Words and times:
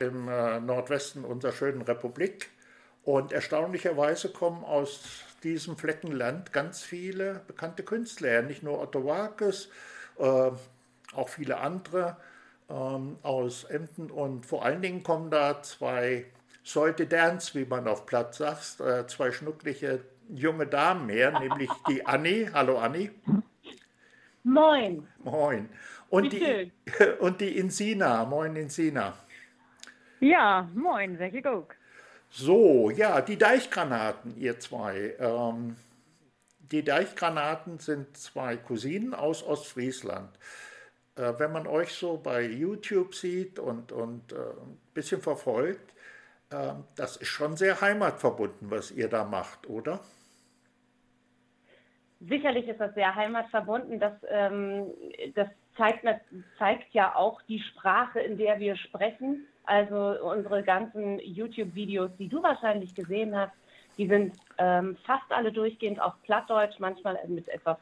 im 0.00 0.28
äh, 0.28 0.60
Nordwesten 0.60 1.24
unserer 1.24 1.52
schönen 1.52 1.82
Republik. 1.82 2.50
Und 3.02 3.32
erstaunlicherweise 3.32 4.30
kommen 4.30 4.64
aus 4.64 5.24
diesem 5.42 5.76
Fleckenland 5.76 6.52
ganz 6.52 6.82
viele 6.82 7.40
bekannte 7.46 7.82
Künstler, 7.82 8.42
nicht 8.42 8.62
nur 8.62 8.80
Otto 8.80 9.04
Walkes, 9.04 9.68
äh, 10.18 10.50
auch 11.14 11.28
viele 11.28 11.58
andere 11.58 12.16
ähm, 12.68 13.16
aus 13.22 13.64
Emden. 13.64 14.10
Und 14.10 14.46
vor 14.46 14.64
allen 14.64 14.82
Dingen 14.82 15.02
kommen 15.02 15.30
da 15.30 15.62
zwei 15.62 16.26
Seute 16.62 17.06
Dance, 17.06 17.58
wie 17.58 17.64
man 17.64 17.88
auf 17.88 18.04
Platz 18.04 18.38
sagt, 18.38 18.80
äh, 18.80 19.06
zwei 19.06 19.32
schnuckliche 19.32 20.00
junge 20.28 20.66
Damen 20.66 21.08
her, 21.08 21.40
nämlich 21.40 21.70
die 21.88 22.04
Anni. 22.04 22.50
Hallo 22.52 22.78
Anni. 22.78 23.10
Moin. 24.44 25.08
Moin. 25.24 25.68
Und, 26.10 26.32
die, 26.32 26.70
und 27.20 27.40
die 27.40 27.56
Insina. 27.56 28.24
Moin 28.26 28.54
Insina. 28.54 29.14
Ja, 30.20 30.68
moin, 30.74 31.16
sehr 31.16 31.30
gut. 31.30 31.68
So, 32.30 32.90
ja, 32.90 33.20
die 33.20 33.38
Deichgranaten, 33.38 34.36
ihr 34.36 34.58
zwei. 34.58 35.14
Ähm, 35.18 35.76
die 36.58 36.84
Deichgranaten 36.84 37.78
sind 37.78 38.16
zwei 38.16 38.56
Cousinen 38.56 39.14
aus 39.14 39.42
Ostfriesland. 39.42 40.30
Äh, 41.16 41.34
wenn 41.38 41.52
man 41.52 41.66
euch 41.66 41.92
so 41.94 42.18
bei 42.18 42.42
YouTube 42.42 43.14
sieht 43.14 43.58
und, 43.58 43.92
und 43.92 44.32
äh, 44.32 44.36
ein 44.36 44.78
bisschen 44.92 45.22
verfolgt, 45.22 45.94
äh, 46.50 46.74
das 46.96 47.16
ist 47.16 47.28
schon 47.28 47.56
sehr 47.56 47.80
heimatverbunden, 47.80 48.70
was 48.70 48.90
ihr 48.90 49.08
da 49.08 49.24
macht, 49.24 49.68
oder? 49.68 50.00
Sicherlich 52.20 52.66
ist 52.66 52.80
das 52.80 52.94
sehr 52.94 53.14
heimatverbunden. 53.14 54.00
Das, 54.00 54.14
ähm, 54.28 54.92
das 55.34 55.48
zeigt, 55.78 56.04
zeigt 56.58 56.92
ja 56.92 57.16
auch 57.16 57.40
die 57.42 57.60
Sprache, 57.60 58.20
in 58.20 58.36
der 58.36 58.58
wir 58.58 58.76
sprechen. 58.76 59.46
Also 59.64 60.16
unsere 60.22 60.62
ganzen 60.62 61.18
YouTube-Videos, 61.20 62.10
die 62.18 62.28
du 62.28 62.42
wahrscheinlich 62.42 62.94
gesehen 62.94 63.34
hast, 63.36 63.52
die 63.96 64.06
sind 64.06 64.34
ähm, 64.58 64.96
fast 65.04 65.30
alle 65.30 65.52
durchgehend 65.52 66.00
auf 66.00 66.14
Plattdeutsch, 66.22 66.78
manchmal 66.78 67.18
mit 67.26 67.48
etwas 67.48 67.78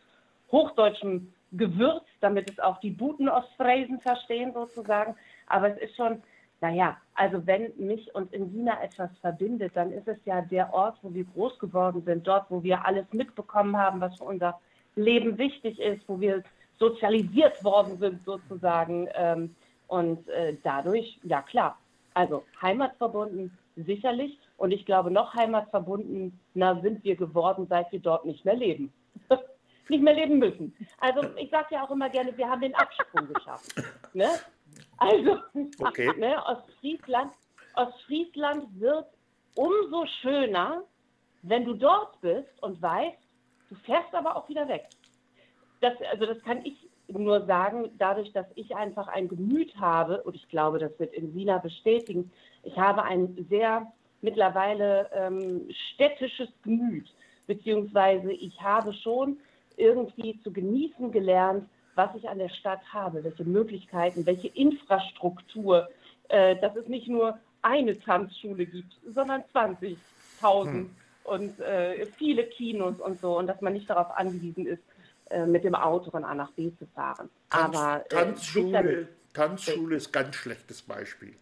hochdeutschem 0.50 1.32
Gewürz, 1.52 2.04
damit 2.20 2.50
es 2.50 2.58
auch 2.58 2.80
die 2.80 2.90
Buten 2.90 3.28
Ostfriesen 3.28 4.00
verstehen 4.00 4.52
sozusagen. 4.52 5.14
Aber 5.46 5.70
es 5.70 5.78
ist 5.78 5.96
schon, 5.96 6.22
naja, 6.60 6.96
also 7.14 7.46
wenn 7.46 7.72
mich 7.76 8.14
und 8.14 8.32
Insina 8.32 8.82
etwas 8.82 9.10
verbindet, 9.20 9.72
dann 9.74 9.92
ist 9.92 10.08
es 10.08 10.18
ja 10.24 10.40
der 10.40 10.72
Ort, 10.72 10.98
wo 11.02 11.12
wir 11.12 11.24
groß 11.24 11.58
geworden 11.58 12.02
sind, 12.04 12.26
dort, 12.26 12.50
wo 12.50 12.62
wir 12.62 12.84
alles 12.84 13.06
mitbekommen 13.12 13.76
haben, 13.76 14.00
was 14.00 14.16
für 14.16 14.24
unser 14.24 14.58
Leben 14.96 15.38
wichtig 15.38 15.78
ist, 15.78 16.08
wo 16.08 16.18
wir 16.20 16.42
sozialisiert 16.78 17.62
worden 17.64 17.98
sind 17.98 18.24
sozusagen. 18.24 19.08
Ähm, 19.14 19.54
und 19.88 20.28
äh, 20.28 20.56
dadurch, 20.62 21.18
ja 21.22 21.42
klar, 21.42 21.78
also 22.14 22.44
heimatverbunden 22.60 23.56
sicherlich. 23.76 24.38
Und 24.56 24.70
ich 24.70 24.86
glaube, 24.86 25.10
noch 25.10 25.34
heimatverbundener 25.34 26.80
sind 26.82 27.04
wir 27.04 27.16
geworden, 27.16 27.66
seit 27.68 27.92
wir 27.92 28.00
dort 28.00 28.24
nicht 28.24 28.44
mehr 28.44 28.56
leben. 28.56 28.92
nicht 29.88 30.02
mehr 30.02 30.14
leben 30.14 30.38
müssen. 30.38 30.74
Also 30.98 31.22
ich 31.36 31.50
sage 31.50 31.74
ja 31.74 31.84
auch 31.84 31.90
immer 31.90 32.08
gerne, 32.08 32.36
wir 32.36 32.48
haben 32.48 32.62
den 32.62 32.74
Absprung 32.74 33.32
geschafft. 33.32 33.74
Ne? 34.14 34.28
Also 34.98 35.38
okay. 35.78 36.10
ne, 36.18 36.42
Ostfriesland, 36.46 37.32
Ostfriesland 37.74 38.80
wird 38.80 39.06
umso 39.54 40.06
schöner, 40.20 40.82
wenn 41.42 41.64
du 41.64 41.74
dort 41.74 42.20
bist 42.20 42.62
und 42.62 42.80
weißt, 42.80 43.18
du 43.68 43.74
fährst 43.76 44.14
aber 44.14 44.36
auch 44.36 44.48
wieder 44.48 44.66
weg. 44.68 44.88
Das, 45.80 45.94
also 46.10 46.26
das 46.26 46.42
kann 46.42 46.64
ich 46.64 46.74
nur 47.08 47.44
sagen, 47.46 47.90
dadurch, 47.98 48.32
dass 48.32 48.46
ich 48.54 48.74
einfach 48.74 49.08
ein 49.08 49.28
Gemüt 49.28 49.76
habe, 49.76 50.22
und 50.22 50.34
ich 50.34 50.48
glaube, 50.48 50.78
das 50.78 50.98
wird 50.98 51.14
in 51.14 51.34
Wiener 51.34 51.58
bestätigen, 51.58 52.30
ich 52.62 52.76
habe 52.76 53.02
ein 53.04 53.46
sehr 53.48 53.92
mittlerweile 54.22 55.08
ähm, 55.14 55.68
städtisches 55.94 56.48
Gemüt, 56.62 57.06
beziehungsweise 57.46 58.32
ich 58.32 58.60
habe 58.60 58.92
schon 58.92 59.38
irgendwie 59.76 60.40
zu 60.42 60.52
genießen 60.52 61.12
gelernt, 61.12 61.68
was 61.94 62.14
ich 62.16 62.28
an 62.28 62.38
der 62.38 62.48
Stadt 62.48 62.80
habe, 62.92 63.22
welche 63.24 63.44
Möglichkeiten, 63.44 64.26
welche 64.26 64.48
Infrastruktur, 64.48 65.88
äh, 66.28 66.56
dass 66.56 66.74
es 66.76 66.88
nicht 66.88 67.08
nur 67.08 67.38
eine 67.62 67.98
Tanzschule 67.98 68.66
gibt, 68.66 68.92
sondern 69.06 69.42
20.000 69.54 69.96
hm. 70.64 70.90
und 71.24 71.60
äh, 71.60 72.06
viele 72.16 72.44
Kinos 72.44 73.00
und 73.00 73.20
so 73.20 73.38
und 73.38 73.46
dass 73.46 73.60
man 73.60 73.72
nicht 73.72 73.88
darauf 73.88 74.10
angewiesen 74.16 74.66
ist, 74.66 74.82
äh, 75.30 75.44
mit 75.44 75.64
dem 75.64 75.74
Auto 75.74 76.10
von 76.10 76.24
A 76.24 76.34
nach 76.34 76.50
B 76.52 76.70
zu 76.78 76.86
fahren. 76.86 77.28
Tanz, 77.50 77.76
Aber, 77.76 78.04
äh, 78.04 78.08
Tanzschule, 78.08 79.08
Tanzschule 79.32 79.96
ist 79.96 80.12
ganz 80.12 80.36
schlechtes 80.36 80.82
Beispiel. 80.82 81.34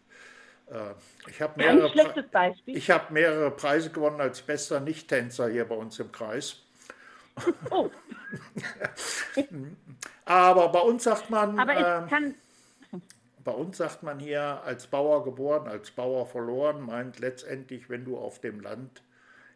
Äh, 0.71 0.95
ich 1.29 1.43
habe 1.43 1.53
mehrere, 1.57 1.93
hab 1.93 3.11
mehrere 3.11 3.51
Preise 3.51 3.91
gewonnen 3.91 4.21
als 4.21 4.41
bester 4.41 4.81
Nicht-Tänzer 4.81 5.49
hier 5.49 5.67
bei 5.67 5.75
uns 5.75 5.99
im 5.99 6.11
Kreis. 6.11 6.63
Oh. 7.71 7.91
Aber 10.25 10.69
bei 10.71 10.81
uns 10.81 11.05
sagt 11.05 11.29
man. 11.31 11.57
Kann. 11.57 12.35
Bei 13.45 13.53
uns 13.53 13.77
sagt 13.77 14.03
man 14.03 14.19
hier, 14.19 14.63
als 14.65 14.87
Bauer 14.87 15.23
geboren, 15.23 15.69
als 15.69 15.91
Bauer 15.91 16.27
verloren, 16.27 16.81
meint 16.81 17.19
letztendlich, 17.19 17.91
wenn 17.91 18.07
du 18.07 18.17
auf 18.17 18.41
dem 18.41 18.61
Land 18.61 19.03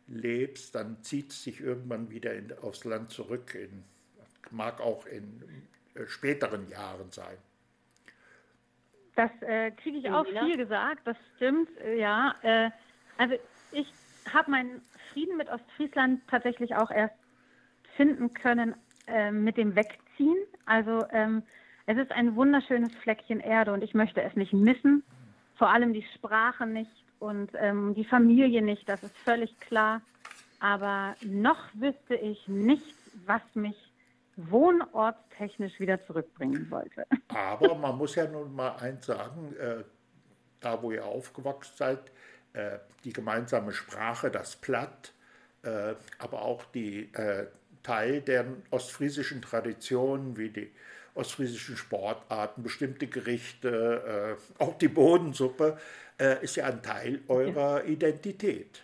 lebst, 0.06 0.74
dann 0.74 1.02
zieht 1.02 1.32
es 1.32 1.42
sich 1.42 1.60
irgendwann 1.60 2.10
wieder 2.10 2.34
in, 2.34 2.52
aufs 2.60 2.84
Land 2.84 3.10
zurück 3.10 3.54
in 3.54 3.84
mag 4.50 4.80
auch 4.80 5.06
in 5.06 5.42
äh, 5.94 6.06
späteren 6.06 6.68
Jahren 6.68 7.10
sein. 7.10 7.36
Das 9.16 9.30
äh, 9.40 9.72
kriege 9.72 9.98
ich 9.98 10.10
auch 10.10 10.26
viel 10.26 10.56
gesagt, 10.56 11.00
das 11.04 11.16
stimmt, 11.36 11.68
äh, 11.80 11.98
ja. 11.98 12.34
Äh, 12.42 12.70
also 13.16 13.34
ich 13.72 13.92
habe 14.32 14.50
meinen 14.50 14.80
Frieden 15.12 15.36
mit 15.36 15.48
Ostfriesland 15.48 16.20
tatsächlich 16.28 16.76
auch 16.76 16.90
erst 16.90 17.16
finden 17.96 18.32
können 18.32 18.76
äh, 19.08 19.32
mit 19.32 19.56
dem 19.56 19.74
Wegziehen. 19.74 20.36
Also 20.66 21.04
ähm, 21.12 21.42
es 21.86 21.98
ist 21.98 22.12
ein 22.12 22.36
wunderschönes 22.36 22.94
Fleckchen 23.02 23.40
Erde 23.40 23.72
und 23.72 23.82
ich 23.82 23.94
möchte 23.94 24.22
es 24.22 24.36
nicht 24.36 24.52
missen. 24.52 25.02
Vor 25.56 25.70
allem 25.70 25.92
die 25.92 26.06
Sprache 26.14 26.66
nicht 26.66 27.04
und 27.18 27.50
ähm, 27.54 27.94
die 27.94 28.04
Familie 28.04 28.62
nicht, 28.62 28.88
das 28.88 29.02
ist 29.02 29.16
völlig 29.18 29.58
klar. 29.58 30.00
Aber 30.60 31.16
noch 31.24 31.58
wüsste 31.74 32.14
ich 32.14 32.46
nicht, 32.46 32.94
was 33.26 33.42
mich 33.54 33.76
wohnortstechnisch 34.38 35.80
wieder 35.80 36.04
zurückbringen 36.06 36.70
wollte. 36.70 37.06
Aber 37.28 37.74
man 37.74 37.98
muss 37.98 38.14
ja 38.14 38.26
nun 38.26 38.54
mal 38.54 38.76
eins 38.76 39.06
sagen, 39.06 39.54
äh, 39.56 39.84
da 40.60 40.80
wo 40.82 40.92
ihr 40.92 41.04
aufgewachsen 41.04 41.72
seid, 41.76 42.12
äh, 42.52 42.78
die 43.04 43.12
gemeinsame 43.12 43.72
Sprache, 43.72 44.30
das 44.30 44.56
Platt, 44.56 45.12
äh, 45.62 45.94
aber 46.18 46.42
auch 46.42 46.64
die 46.66 47.12
äh, 47.14 47.46
Teil 47.82 48.20
der 48.20 48.46
ostfriesischen 48.70 49.42
Traditionen 49.42 50.36
wie 50.36 50.50
die 50.50 50.72
ostfriesischen 51.14 51.76
Sportarten, 51.76 52.62
bestimmte 52.62 53.08
Gerichte, 53.08 54.36
äh, 54.58 54.62
auch 54.62 54.78
die 54.78 54.88
Bodensuppe, 54.88 55.78
äh, 56.18 56.42
ist 56.44 56.56
ja 56.56 56.66
ein 56.66 56.82
Teil 56.82 57.20
eurer 57.26 57.84
Identität. 57.84 58.82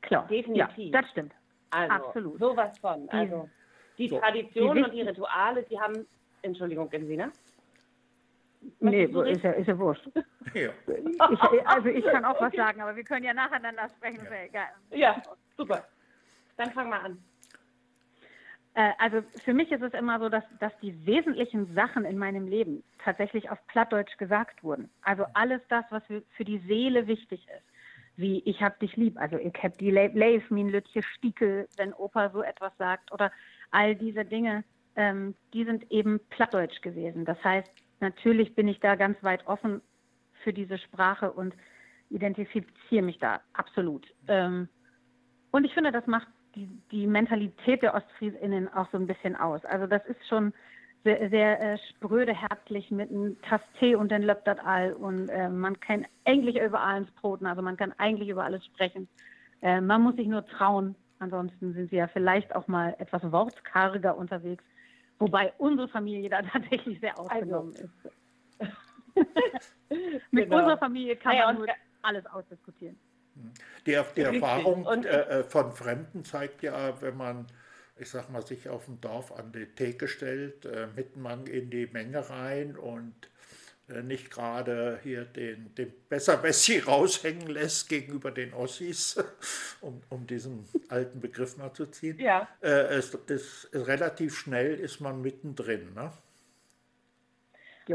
Klar, 0.00 0.26
definitiv. 0.28 0.76
Ja, 0.76 1.02
das 1.02 1.10
stimmt. 1.10 1.32
Also, 1.70 1.94
Absolut. 1.94 2.38
Sowas 2.40 2.78
von. 2.78 3.08
Also, 3.10 3.48
die 4.00 4.08
so. 4.08 4.18
Traditionen 4.18 4.84
und 4.84 4.94
die 4.94 5.02
Rituale, 5.02 5.62
die 5.64 5.78
haben, 5.78 6.06
Entschuldigung, 6.42 6.88
Gensina? 6.88 7.30
Nee, 8.80 9.04
ist 9.04 9.42
ja, 9.42 9.52
ist 9.52 9.66
ja 9.68 9.78
wurscht. 9.78 10.06
Ja. 10.52 10.70
Ich, 10.86 11.66
also 11.66 11.88
ich 11.88 12.04
kann 12.04 12.24
auch 12.24 12.40
was 12.40 12.52
sagen, 12.52 12.80
aber 12.80 12.96
wir 12.96 13.04
können 13.04 13.24
ja 13.24 13.32
nacheinander 13.32 13.88
sprechen. 13.88 14.26
Ja, 14.52 14.68
ja 14.90 15.22
super. 15.56 15.84
Dann 16.56 16.70
fang 16.72 16.90
mal 16.90 16.98
an. 16.98 17.18
Äh, 18.74 18.92
also 18.98 19.22
für 19.44 19.54
mich 19.54 19.70
ist 19.72 19.82
es 19.82 19.94
immer 19.94 20.18
so, 20.18 20.28
dass, 20.28 20.44
dass 20.58 20.72
die 20.82 21.06
wesentlichen 21.06 21.72
Sachen 21.74 22.04
in 22.04 22.18
meinem 22.18 22.46
Leben 22.46 22.82
tatsächlich 23.02 23.50
auf 23.50 23.58
Plattdeutsch 23.66 24.16
gesagt 24.18 24.62
wurden. 24.62 24.90
Also 25.02 25.24
alles 25.34 25.60
das, 25.68 25.84
was 25.90 26.04
für, 26.04 26.22
für 26.36 26.44
die 26.44 26.58
Seele 26.58 27.06
wichtig 27.06 27.46
ist. 27.48 27.64
Wie 28.16 28.40
ich 28.44 28.62
hab 28.62 28.78
dich 28.80 28.96
lieb, 28.96 29.18
also 29.18 29.38
ich 29.38 29.54
hab 29.62 29.78
die 29.78 29.90
Leif, 29.90 30.50
min 30.50 30.68
Lütje 30.68 31.02
Stiekel, 31.02 31.66
wenn 31.76 31.94
Opa 31.94 32.30
so 32.30 32.42
etwas 32.42 32.76
sagt. 32.76 33.12
Oder 33.12 33.32
all 33.70 33.94
diese 33.94 34.24
Dinge, 34.24 34.64
ähm, 34.96 35.34
die 35.52 35.64
sind 35.64 35.90
eben 35.90 36.20
plattdeutsch 36.30 36.80
gewesen. 36.82 37.24
Das 37.24 37.42
heißt, 37.42 37.70
natürlich 38.00 38.54
bin 38.54 38.68
ich 38.68 38.80
da 38.80 38.96
ganz 38.96 39.22
weit 39.22 39.46
offen 39.46 39.80
für 40.42 40.52
diese 40.52 40.78
Sprache 40.78 41.32
und 41.32 41.54
identifiziere 42.10 43.02
mich 43.02 43.18
da 43.18 43.40
absolut. 43.52 44.06
Ähm, 44.28 44.68
und 45.52 45.64
ich 45.64 45.74
finde, 45.74 45.92
das 45.92 46.06
macht 46.06 46.28
die, 46.54 46.68
die 46.90 47.06
Mentalität 47.06 47.82
der 47.82 47.94
Ostfriesinnen 47.94 48.72
auch 48.72 48.90
so 48.90 48.98
ein 48.98 49.06
bisschen 49.06 49.36
aus. 49.36 49.64
Also 49.64 49.86
das 49.86 50.04
ist 50.06 50.26
schon 50.28 50.52
sehr, 51.04 51.30
sehr 51.30 51.60
äh, 51.60 51.78
spröde, 51.90 52.34
herzlich 52.34 52.90
mit 52.90 53.10
einem 53.10 53.40
Tass 53.42 53.62
Tee 53.78 53.94
und 53.94 54.12
dann 54.12 54.22
löppt 54.22 54.46
das 54.46 54.58
all 54.58 54.92
und 54.92 55.28
äh, 55.28 55.48
man 55.48 55.78
kann 55.80 56.06
eigentlich 56.24 56.60
über 56.60 56.80
alles 56.80 57.10
broten, 57.12 57.46
also 57.46 57.62
man 57.62 57.76
kann 57.76 57.94
eigentlich 57.96 58.28
über 58.28 58.44
alles 58.44 58.64
sprechen. 58.66 59.08
Äh, 59.62 59.80
man 59.80 60.02
muss 60.02 60.16
sich 60.16 60.26
nur 60.26 60.44
trauen, 60.44 60.94
Ansonsten 61.20 61.74
sind 61.74 61.90
sie 61.90 61.96
ja 61.96 62.08
vielleicht 62.08 62.56
auch 62.56 62.66
mal 62.66 62.96
etwas 62.98 63.22
wortkarger 63.30 64.16
unterwegs, 64.16 64.64
wobei 65.18 65.52
unsere 65.58 65.86
Familie 65.88 66.30
da 66.30 66.42
tatsächlich 66.52 66.98
sehr 67.00 67.16
ausgenommen 67.18 67.74
also, 67.76 67.88
ist. 68.58 68.70
Mit 70.30 70.44
genau. 70.44 70.58
unserer 70.58 70.78
Familie 70.78 71.16
kann 71.16 71.36
ja, 71.36 71.46
man 71.46 71.56
nur 71.56 71.66
alles 72.02 72.24
ausdiskutieren. 72.26 72.98
Die, 73.86 73.98
die 74.16 74.20
Erfahrung 74.22 74.86
und, 74.86 75.04
äh, 75.04 75.44
von 75.44 75.72
Fremden 75.72 76.24
zeigt 76.24 76.62
ja, 76.62 77.00
wenn 77.02 77.16
man, 77.16 77.46
ich 77.98 78.08
sag 78.08 78.30
mal, 78.30 78.44
sich 78.44 78.70
auf 78.70 78.86
dem 78.86 79.00
Dorf 79.00 79.30
an 79.32 79.52
die 79.52 79.66
Theke 79.66 80.08
stellt, 80.08 80.64
äh, 80.64 80.88
mitten 80.96 81.24
in 81.46 81.70
die 81.70 81.86
Menge 81.86 82.28
rein 82.30 82.76
und 82.76 83.14
äh, 83.26 83.39
nicht 84.02 84.30
gerade 84.30 85.00
hier 85.02 85.24
den, 85.24 85.74
den 85.74 85.92
Besserwessi 86.08 86.78
raushängen 86.86 87.48
lässt 87.48 87.88
gegenüber 87.88 88.30
den 88.30 88.52
Ossis, 88.54 89.22
um, 89.80 90.00
um 90.08 90.26
diesen 90.26 90.68
alten 90.88 91.20
Begriff 91.20 91.56
mal 91.56 91.72
zu 91.72 91.86
ziehen. 91.86 92.18
Ja. 92.18 92.48
Äh, 92.60 92.68
es, 92.68 93.16
das, 93.26 93.68
relativ 93.72 94.38
schnell 94.38 94.74
ist 94.74 95.00
man 95.00 95.20
mittendrin. 95.20 95.94
Ne? 95.94 96.12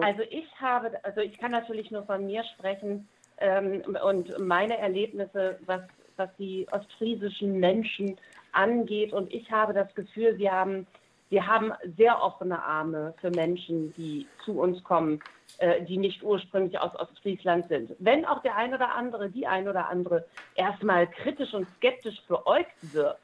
Also 0.02 0.24
ich 0.30 0.48
habe, 0.60 0.92
also 1.04 1.22
ich 1.22 1.38
kann 1.38 1.52
natürlich 1.52 1.92
nur 1.92 2.06
von 2.06 2.26
mir 2.26 2.44
sprechen 2.56 3.08
ähm, 3.38 3.82
und 4.04 4.38
meine 4.40 4.78
Erlebnisse, 4.78 5.60
was, 5.66 5.82
was 6.18 6.30
die 6.38 6.68
ostfriesischen 6.72 7.60
Menschen 7.60 8.18
angeht. 8.52 9.14
Und 9.14 9.34
ich 9.34 9.50
habe 9.52 9.74
das 9.74 9.94
Gefühl, 9.96 10.38
wir 10.38 10.52
haben, 10.52 10.88
wir 11.36 11.48
haben 11.48 11.74
sehr 11.98 12.24
offene 12.24 12.64
Arme 12.64 13.14
für 13.20 13.30
Menschen, 13.30 13.94
die 13.98 14.26
zu 14.46 14.58
uns 14.58 14.82
kommen, 14.86 15.20
äh, 15.58 15.82
die 15.84 15.98
nicht 15.98 16.24
ursprünglich 16.24 16.80
aus 16.80 16.96
Ostfriesland 16.98 17.68
sind. 17.68 17.92
Wenn 18.00 18.24
auch 18.24 18.42
der 18.42 18.56
ein 18.56 18.74
oder 18.74 18.96
andere, 18.96 19.30
die 19.30 19.46
ein 19.46 19.68
oder 19.68 19.90
andere 19.90 20.26
erstmal 20.56 21.08
kritisch 21.08 21.54
und 21.54 21.68
skeptisch 21.76 22.22
beäugt 22.30 22.72
wird, 22.94 23.18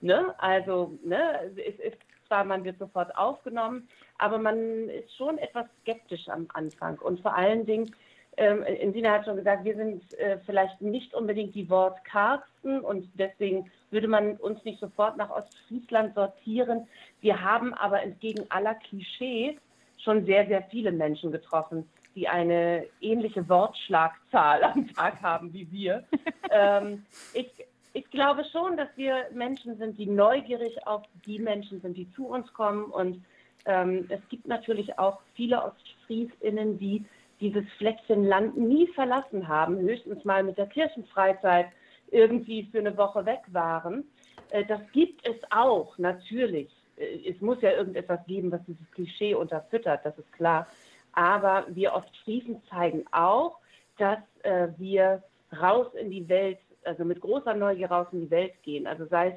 ne? 0.00 0.32
also 0.38 0.96
ne, 1.02 1.50
es 1.56 1.80
ist 1.80 1.98
zwar, 2.28 2.44
man 2.44 2.62
wird 2.62 2.78
sofort 2.78 3.16
aufgenommen, 3.18 3.88
aber 4.18 4.38
man 4.38 4.88
ist 4.88 5.16
schon 5.16 5.36
etwas 5.38 5.66
skeptisch 5.80 6.28
am 6.28 6.46
Anfang. 6.54 6.96
Und 7.00 7.18
vor 7.22 7.34
allen 7.34 7.66
Dingen, 7.66 7.92
ähm, 8.38 8.62
Insina 8.62 9.12
hat 9.12 9.24
schon 9.24 9.36
gesagt, 9.36 9.64
wir 9.64 9.74
sind 9.74 10.14
äh, 10.14 10.38
vielleicht 10.46 10.80
nicht 10.80 11.12
unbedingt 11.12 11.54
die 11.54 11.68
wortkargsten 11.68 12.80
und 12.80 13.08
deswegen 13.14 13.70
würde 13.90 14.06
man 14.06 14.36
uns 14.36 14.64
nicht 14.64 14.78
sofort 14.78 15.16
nach 15.16 15.30
Ostfriesland 15.30 16.14
sortieren. 16.14 16.86
Wir 17.20 17.42
haben 17.42 17.74
aber 17.74 18.02
entgegen 18.02 18.46
aller 18.50 18.74
Klischees 18.74 19.56
schon 19.98 20.24
sehr, 20.24 20.46
sehr 20.46 20.62
viele 20.62 20.92
Menschen 20.92 21.32
getroffen, 21.32 21.88
die 22.14 22.28
eine 22.28 22.86
ähnliche 23.00 23.48
Wortschlagzahl 23.48 24.62
am 24.62 24.86
Tag 24.94 25.20
haben 25.20 25.52
wie 25.52 25.70
wir. 25.72 26.04
ähm, 26.50 27.04
ich, 27.34 27.50
ich 27.92 28.08
glaube 28.10 28.44
schon, 28.52 28.76
dass 28.76 28.88
wir 28.96 29.26
Menschen 29.32 29.76
sind, 29.78 29.98
die 29.98 30.06
neugierig 30.06 30.86
auf 30.86 31.02
die 31.26 31.40
Menschen 31.40 31.80
sind, 31.80 31.96
die 31.96 32.10
zu 32.12 32.26
uns 32.28 32.52
kommen. 32.52 32.84
Und 32.84 33.24
ähm, 33.66 34.06
es 34.08 34.20
gibt 34.28 34.46
natürlich 34.46 34.96
auch 34.98 35.18
viele 35.34 35.62
Ostfriesinnen, 35.64 36.78
die 36.78 37.04
dieses 37.40 37.64
Fleckchen 37.78 38.24
Land 38.24 38.56
nie 38.56 38.86
verlassen 38.88 39.48
haben, 39.48 39.78
höchstens 39.78 40.24
mal 40.24 40.42
mit 40.42 40.58
der 40.58 40.66
Kirchenfreizeit 40.66 41.66
irgendwie 42.10 42.64
für 42.70 42.78
eine 42.78 42.96
Woche 42.96 43.26
weg 43.26 43.42
waren. 43.48 44.04
Äh, 44.50 44.64
das 44.64 44.80
gibt 44.92 45.26
es 45.28 45.36
auch, 45.50 45.96
natürlich. 45.98 46.70
Äh, 46.96 47.30
es 47.30 47.40
muss 47.40 47.60
ja 47.62 47.72
irgendetwas 47.72 48.20
geben, 48.26 48.50
was 48.50 48.64
dieses 48.66 48.90
Klischee 48.92 49.34
unterfüttert, 49.34 50.04
das 50.04 50.18
ist 50.18 50.32
klar. 50.32 50.66
Aber 51.12 51.66
wir 51.68 51.94
Ostfriesen 51.94 52.62
zeigen 52.70 53.04
auch, 53.12 53.58
dass 53.98 54.18
äh, 54.42 54.68
wir 54.76 55.22
raus 55.60 55.88
in 55.94 56.10
die 56.10 56.28
Welt 56.28 56.58
also 56.84 57.04
mit 57.04 57.20
großer 57.20 57.54
Neugier 57.54 57.90
raus 57.90 58.06
in 58.12 58.22
die 58.22 58.30
Welt 58.30 58.54
gehen. 58.62 58.86
Also 58.86 59.06
sei 59.06 59.28
es, 59.28 59.34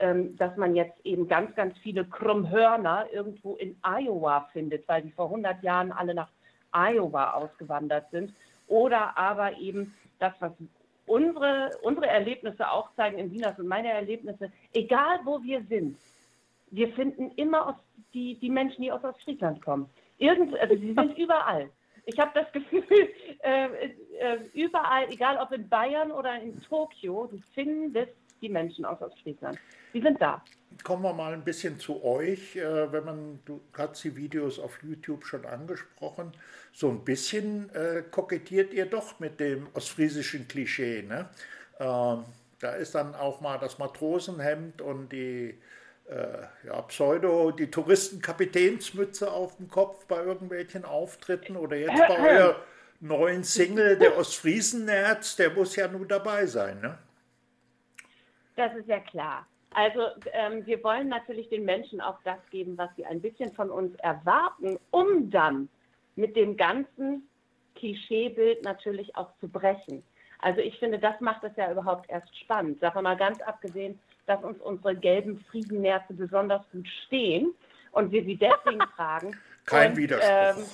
ähm, 0.00 0.36
dass 0.36 0.56
man 0.56 0.74
jetzt 0.74 0.98
eben 1.04 1.28
ganz, 1.28 1.54
ganz 1.54 1.76
viele 1.78 2.04
Krummhörner 2.04 3.06
irgendwo 3.12 3.56
in 3.56 3.76
Iowa 3.82 4.48
findet, 4.52 4.88
weil 4.88 5.02
die 5.02 5.12
vor 5.12 5.26
100 5.26 5.62
Jahren 5.62 5.92
alle 5.92 6.14
nach 6.14 6.30
Iowa 6.74 7.32
ausgewandert 7.32 8.10
sind. 8.10 8.34
Oder 8.66 9.16
aber 9.16 9.56
eben 9.58 9.94
das, 10.18 10.32
was 10.40 10.52
unsere, 11.06 11.70
unsere 11.82 12.06
Erlebnisse 12.06 12.70
auch 12.70 12.90
zeigen, 12.96 13.18
in 13.18 13.30
Wieners 13.30 13.58
und 13.58 13.66
meine 13.66 13.90
Erlebnisse, 13.90 14.50
egal 14.72 15.20
wo 15.24 15.42
wir 15.42 15.62
sind, 15.68 15.98
wir 16.70 16.88
finden 16.94 17.30
immer 17.36 17.68
aus, 17.68 17.74
die, 18.12 18.36
die 18.36 18.50
Menschen, 18.50 18.82
die 18.82 18.90
aus 18.90 19.04
Ostfriesland 19.04 19.62
kommen. 19.62 19.88
Irgend, 20.18 20.58
also 20.58 20.74
sie 20.76 20.94
sind 20.94 21.18
überall. 21.18 21.70
Ich 22.06 22.18
habe 22.18 22.32
das 22.34 22.50
Gefühl, 22.52 22.84
äh, 23.40 23.66
äh, 24.18 24.38
überall, 24.52 25.10
egal 25.10 25.38
ob 25.38 25.52
in 25.52 25.68
Bayern 25.68 26.12
oder 26.12 26.40
in 26.40 26.60
Tokio, 26.62 27.26
du 27.26 27.38
findest 27.54 28.12
die 28.44 28.50
Menschen 28.50 28.84
aus 28.84 29.00
Ostfriesland. 29.00 29.58
Die 29.92 30.02
sind 30.02 30.20
da. 30.20 30.42
Kommen 30.82 31.02
wir 31.02 31.12
mal 31.12 31.32
ein 31.32 31.44
bisschen 31.44 31.78
zu 31.78 32.04
euch. 32.04 32.56
Äh, 32.56 32.92
wenn 32.92 33.04
man, 33.04 33.38
du 33.44 33.60
hast 33.76 34.04
die 34.04 34.16
Videos 34.16 34.58
auf 34.58 34.78
YouTube 34.82 35.24
schon 35.24 35.46
angesprochen, 35.46 36.32
so 36.72 36.90
ein 36.90 37.04
bisschen 37.04 37.74
äh, 37.74 38.02
kokettiert 38.10 38.72
ihr 38.74 38.86
doch 38.86 39.18
mit 39.18 39.40
dem 39.40 39.68
ostfriesischen 39.72 40.46
Klischee. 40.46 41.02
Ne? 41.02 41.28
Ähm, 41.80 42.24
da 42.60 42.72
ist 42.72 42.94
dann 42.94 43.14
auch 43.14 43.40
mal 43.40 43.58
das 43.58 43.78
Matrosenhemd 43.78 44.82
und 44.82 45.10
die 45.10 45.54
äh, 46.08 46.66
ja, 46.66 46.82
Pseudo, 46.82 47.50
die 47.50 47.70
Touristenkapitänsmütze 47.70 49.30
auf 49.30 49.56
dem 49.56 49.68
Kopf 49.68 50.04
bei 50.06 50.22
irgendwelchen 50.22 50.84
Auftritten 50.84 51.56
oder 51.56 51.76
jetzt 51.76 52.02
bei 52.08 52.18
euer 52.18 52.56
neuen 53.00 53.44
Single, 53.44 53.98
der 53.98 54.16
Ostfriesen-Nerz, 54.18 55.36
der 55.36 55.50
muss 55.50 55.76
ja 55.76 55.88
nun 55.88 56.08
dabei 56.08 56.46
sein, 56.46 56.80
ne? 56.80 56.98
Das 58.56 58.74
ist 58.74 58.88
ja 58.88 59.00
klar. 59.00 59.46
Also 59.74 60.00
ähm, 60.32 60.64
wir 60.66 60.82
wollen 60.84 61.08
natürlich 61.08 61.48
den 61.48 61.64
Menschen 61.64 62.00
auch 62.00 62.18
das 62.24 62.38
geben, 62.50 62.78
was 62.78 62.90
sie 62.96 63.04
ein 63.04 63.20
bisschen 63.20 63.52
von 63.54 63.70
uns 63.70 63.94
erwarten, 63.96 64.78
um 64.90 65.30
dann 65.30 65.68
mit 66.14 66.36
dem 66.36 66.56
ganzen 66.56 67.28
Klischeebild 67.74 68.62
natürlich 68.62 69.16
auch 69.16 69.30
zu 69.40 69.48
brechen. 69.48 70.04
Also 70.38 70.60
ich 70.60 70.78
finde, 70.78 70.98
das 70.98 71.20
macht 71.20 71.42
es 71.42 71.56
ja 71.56 71.72
überhaupt 71.72 72.08
erst 72.08 72.36
spannend. 72.38 72.78
Sagen 72.78 72.96
wir 72.96 73.02
mal 73.02 73.16
ganz 73.16 73.40
abgesehen 73.40 73.98
dass 74.26 74.42
uns 74.42 74.60
unsere 74.60 74.94
gelben 74.96 75.40
Friesennerze 75.50 76.14
besonders 76.14 76.62
gut 76.70 76.88
stehen 77.06 77.54
und 77.92 78.12
wir 78.12 78.24
sie 78.24 78.36
deswegen 78.36 78.78
tragen. 78.96 79.36
Kein 79.64 79.92
und, 79.92 79.96
Widerspruch. 79.96 80.64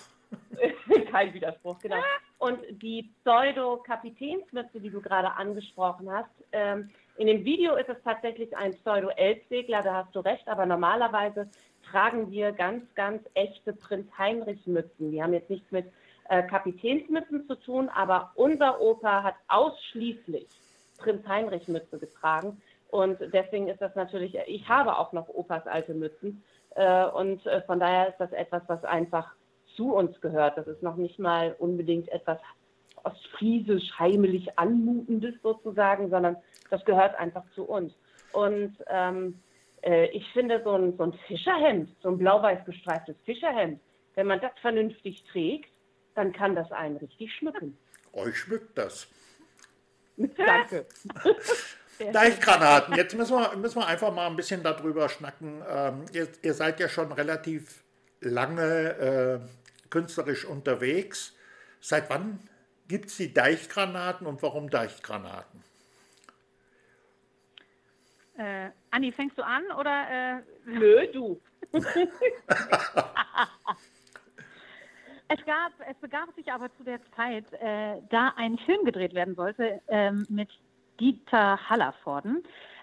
Ähm, 0.53 1.07
kein 1.11 1.35
Widerspruch, 1.35 1.79
genau. 1.81 1.97
Und 2.39 2.59
die 2.83 3.11
Pseudo-Kapitänsmütze, 3.23 4.81
die 4.81 4.91
du 4.91 5.01
gerade 5.01 5.33
angesprochen 5.33 6.11
hast, 6.11 6.31
ähm, 6.53 6.91
in 7.21 7.27
dem 7.27 7.45
Video 7.45 7.77
ist 7.77 7.91
es 7.91 8.03
tatsächlich 8.03 8.57
ein 8.57 8.73
Pseudo-Elbsegler, 8.73 9.83
da 9.83 9.93
hast 9.93 10.17
du 10.17 10.21
recht, 10.21 10.49
aber 10.49 10.65
normalerweise 10.65 11.51
tragen 11.91 12.31
wir 12.31 12.53
ganz, 12.53 12.83
ganz 12.95 13.23
echte 13.35 13.75
Prinz-Heinrich-Mützen. 13.75 15.11
Die 15.11 15.23
haben 15.23 15.35
jetzt 15.35 15.51
nichts 15.51 15.71
mit 15.71 15.85
äh, 16.31 16.43
Kapitänsmützen 16.45 17.47
zu 17.47 17.57
tun, 17.57 17.91
aber 17.91 18.33
unser 18.37 18.81
Opa 18.81 19.23
hat 19.23 19.35
ausschließlich 19.49 20.47
Prinz-Heinrich-Mütze 20.97 21.99
getragen. 21.99 22.63
Und 22.89 23.19
deswegen 23.35 23.69
ist 23.69 23.83
das 23.83 23.95
natürlich, 23.97 24.39
ich 24.47 24.67
habe 24.67 24.97
auch 24.97 25.13
noch 25.13 25.29
Opas 25.29 25.67
alte 25.67 25.93
Mützen. 25.93 26.43
Äh, 26.75 27.05
und 27.05 27.45
äh, 27.45 27.61
von 27.67 27.81
daher 27.81 28.09
ist 28.09 28.19
das 28.19 28.33
etwas, 28.33 28.63
was 28.67 28.83
einfach 28.85 29.35
zu 29.77 29.93
uns 29.95 30.19
gehört. 30.23 30.57
Das 30.57 30.67
ist 30.67 30.83
noch 30.83 30.97
nicht 30.97 31.19
mal 31.19 31.55
unbedingt 31.59 32.09
etwas 32.09 32.39
ostfriesisch, 33.05 33.91
heimelig 33.99 34.47
anmutendes 34.59 35.35
sozusagen, 35.43 36.11
sondern 36.11 36.37
das 36.71 36.85
gehört 36.85 37.15
einfach 37.17 37.45
zu 37.55 37.65
uns. 37.65 37.93
Und 38.33 38.77
ähm, 38.89 39.41
äh, 39.83 40.07
ich 40.07 40.27
finde 40.33 40.61
so 40.65 40.73
ein, 40.73 40.97
so 40.97 41.05
ein 41.05 41.13
Fischerhemd, 41.27 41.91
so 42.03 42.11
ein 42.11 42.19
blau-weiß 42.19 42.65
gestreiftes 42.65 43.17
Fischerhemd, 43.25 43.81
wenn 44.15 44.27
man 44.27 44.41
das 44.41 44.53
vernünftig 44.61 45.25
trägt, 45.33 45.71
dann 46.15 46.33
kann 46.33 46.55
das 46.55 46.71
einen 46.73 46.97
richtig 46.97 47.33
schmücken. 47.35 47.77
Euch 48.13 48.37
schmückt 48.37 48.77
das. 48.77 49.09
Danke. 50.17 50.87
Deichgranaten. 52.13 52.95
Jetzt 52.95 53.17
müssen 53.17 53.37
wir, 53.37 53.57
müssen 53.57 53.79
wir 53.79 53.87
einfach 53.87 54.13
mal 54.13 54.27
ein 54.27 54.37
bisschen 54.37 54.63
darüber 54.63 55.09
schnacken. 55.09 55.63
Ähm, 55.69 56.05
ihr, 56.13 56.29
ihr, 56.43 56.55
seid 56.55 56.81
ja 56.81 56.89
schon 56.89 57.13
relativ 57.13 57.83
lange 58.21 59.41
äh, 59.43 59.89
künstlerisch 59.91 60.45
unterwegs. 60.45 61.35
Seit 61.81 62.11
wann 62.11 62.41
gibt 62.91 63.07
es 63.07 63.17
die 63.19 63.33
Deichgranaten 63.33 64.27
und 64.27 64.43
warum 64.43 64.69
Deichgranaten? 64.69 65.63
Äh, 68.37 68.71
Anni, 68.91 69.13
fängst 69.13 69.39
du 69.39 69.45
an 69.45 69.63
oder? 69.79 70.11
Äh? 70.11 70.43
Nö, 70.67 71.07
du. 71.13 71.41
Es, 75.33 75.47
gab, 75.47 75.71
es 75.89 75.97
begab 75.99 76.35
sich 76.35 76.51
aber 76.51 76.75
zu 76.77 76.83
der 76.83 76.99
Zeit, 77.15 77.45
äh, 77.53 78.03
da 78.11 78.33
ein 78.35 78.59
Film 78.59 78.85
gedreht 78.85 79.15
werden 79.15 79.37
sollte 79.37 79.81
ähm, 79.87 80.27
mit 80.29 80.49
Dieter 80.99 81.71
Hallervorden, 81.71 82.43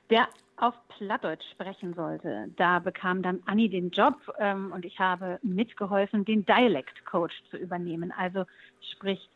der 0.09 0.29
auf 0.55 0.73
Plattdeutsch 0.87 1.43
sprechen 1.51 1.93
sollte. 1.93 2.47
Da 2.55 2.79
bekam 2.79 3.21
dann 3.21 3.43
Anni 3.47 3.67
den 3.67 3.89
Job 3.89 4.15
ähm, 4.39 4.71
und 4.71 4.85
ich 4.85 4.97
habe 4.97 5.39
mitgeholfen, 5.41 6.23
den 6.23 6.45
Dialect 6.45 7.03
Coach 7.03 7.35
zu 7.51 7.57
übernehmen, 7.57 8.13
also 8.17 8.45
sprich 8.93 9.27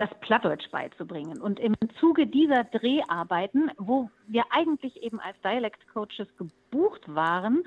das 0.00 0.08
Plattdeutsch 0.20 0.70
beizubringen. 0.70 1.42
Und 1.42 1.60
im 1.60 1.74
Zuge 2.00 2.26
dieser 2.26 2.64
Dreharbeiten, 2.64 3.70
wo 3.76 4.10
wir 4.26 4.44
eigentlich 4.50 5.02
eben 5.02 5.20
als 5.20 5.38
Dialect 5.42 5.86
Coaches 5.92 6.26
gebucht 6.38 7.02
waren, 7.06 7.64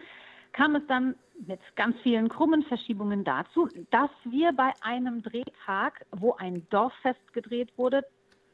kam 0.51 0.75
es 0.75 0.81
dann 0.87 1.15
mit 1.45 1.59
ganz 1.75 1.95
vielen 2.01 2.29
krummen 2.29 2.63
Verschiebungen 2.63 3.23
dazu, 3.23 3.69
dass 3.91 4.09
wir 4.23 4.51
bei 4.51 4.71
einem 4.81 5.21
Drehtag, 5.21 6.05
wo 6.09 6.33
ein 6.33 6.65
Dorffest 6.71 7.33
gedreht 7.33 7.71
wurde, 7.77 8.03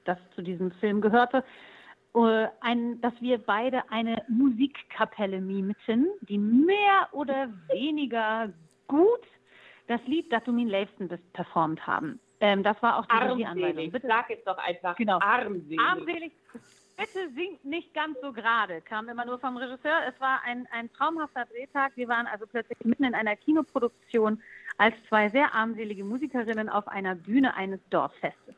das 0.04 0.18
zu 0.36 0.42
diesem 0.42 0.72
Film 0.74 1.00
gehörte, 1.00 1.46
äh, 2.16 2.48
ein, 2.60 3.00
dass 3.00 3.14
wir 3.22 3.38
beide 3.38 3.90
eine 3.92 4.24
Musikkapelle 4.28 5.40
mimten, 5.40 6.08
die 6.22 6.38
mehr 6.38 7.08
oder 7.14 7.48
weniger 7.70 8.52
gut 8.88 9.24
das 9.88 10.02
Lied 10.06 10.32
Das 10.34 10.44
du 10.44 10.52
min 10.52 10.68
leifsten 10.68 11.08
performt 11.32 11.88
haben. 11.88 12.20
Ähm, 12.42 12.64
das 12.64 12.82
war 12.82 12.98
auch 12.98 13.06
die 13.06 13.18
Regieanleitung. 13.18 13.92
Bitte 13.92 14.08
sag 14.08 14.30
jetzt 14.30 14.48
doch 14.48 14.58
einfach 14.58 14.96
genau. 14.96 15.20
armselig. 15.20 15.80
Armselig. 15.80 16.32
Bitte 16.98 17.30
singt 17.34 17.64
nicht 17.64 17.94
ganz 17.94 18.20
so 18.22 18.34
gerade, 18.34 18.82
kam 18.82 19.08
immer 19.08 19.26
nur 19.26 19.40
vom 19.40 19.56
Regisseur. 19.56 20.02
Es 20.08 20.20
war 20.20 20.42
ein, 20.44 20.68
ein 20.72 20.92
traumhafter 20.92 21.46
Drehtag. 21.46 21.94
Wir 21.96 22.10
waren 22.10 22.28
also 22.28 22.46
plötzlich 22.46 22.78
mitten 22.84 23.06
in 23.06 23.16
einer 23.16 23.38
Kinoproduktion 23.38 24.42
als 24.78 24.96
zwei 25.08 25.30
sehr 25.30 25.54
armselige 25.54 26.04
Musikerinnen 26.04 26.68
auf 26.68 26.88
einer 26.88 27.16
Bühne 27.16 27.56
eines 27.56 27.80
Dorffestes. 27.90 28.56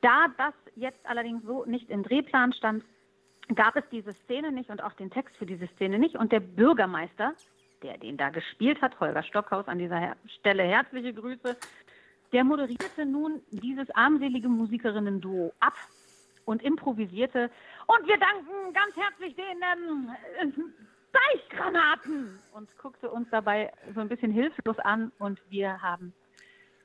Da 0.00 0.26
das 0.36 0.54
jetzt 0.76 1.04
allerdings 1.04 1.44
so 1.44 1.64
nicht 1.66 1.90
im 1.90 2.02
Drehplan 2.02 2.52
stand, 2.52 2.84
gab 3.54 3.76
es 3.76 3.84
diese 3.90 4.12
Szene 4.12 4.52
nicht 4.52 4.70
und 4.70 4.82
auch 4.82 4.92
den 4.92 5.10
Text 5.10 5.36
für 5.36 5.46
diese 5.46 5.66
Szene 5.68 5.98
nicht. 5.98 6.16
Und 6.16 6.32
der 6.32 6.40
Bürgermeister, 6.40 7.34
der 7.82 7.98
den 7.98 8.16
da 8.16 8.30
gespielt 8.30 8.80
hat, 8.82 8.98
Holger 9.00 9.22
Stockhaus, 9.22 9.68
an 9.68 9.78
dieser 9.78 10.16
Stelle 10.38 10.64
herzliche 10.64 11.14
Grüße, 11.14 11.56
der 12.32 12.44
moderierte 12.44 13.06
nun 13.06 13.40
dieses 13.50 13.90
armselige 13.90 14.48
Musikerinnen-Duo 14.48 15.52
ab 15.60 15.74
und 16.44 16.62
improvisierte. 16.62 17.50
Und 17.86 18.06
wir 18.06 18.18
danken 18.18 18.72
ganz 18.72 18.96
herzlich 18.96 19.34
den 19.34 19.60
ähm, 20.42 20.72
Deichgranaten 21.12 22.38
und 22.52 22.68
guckte 22.78 23.10
uns 23.10 23.28
dabei 23.30 23.72
so 23.94 24.00
ein 24.00 24.08
bisschen 24.08 24.30
hilflos 24.30 24.78
an 24.78 25.12
und 25.18 25.40
wir 25.50 25.80
haben 25.80 26.12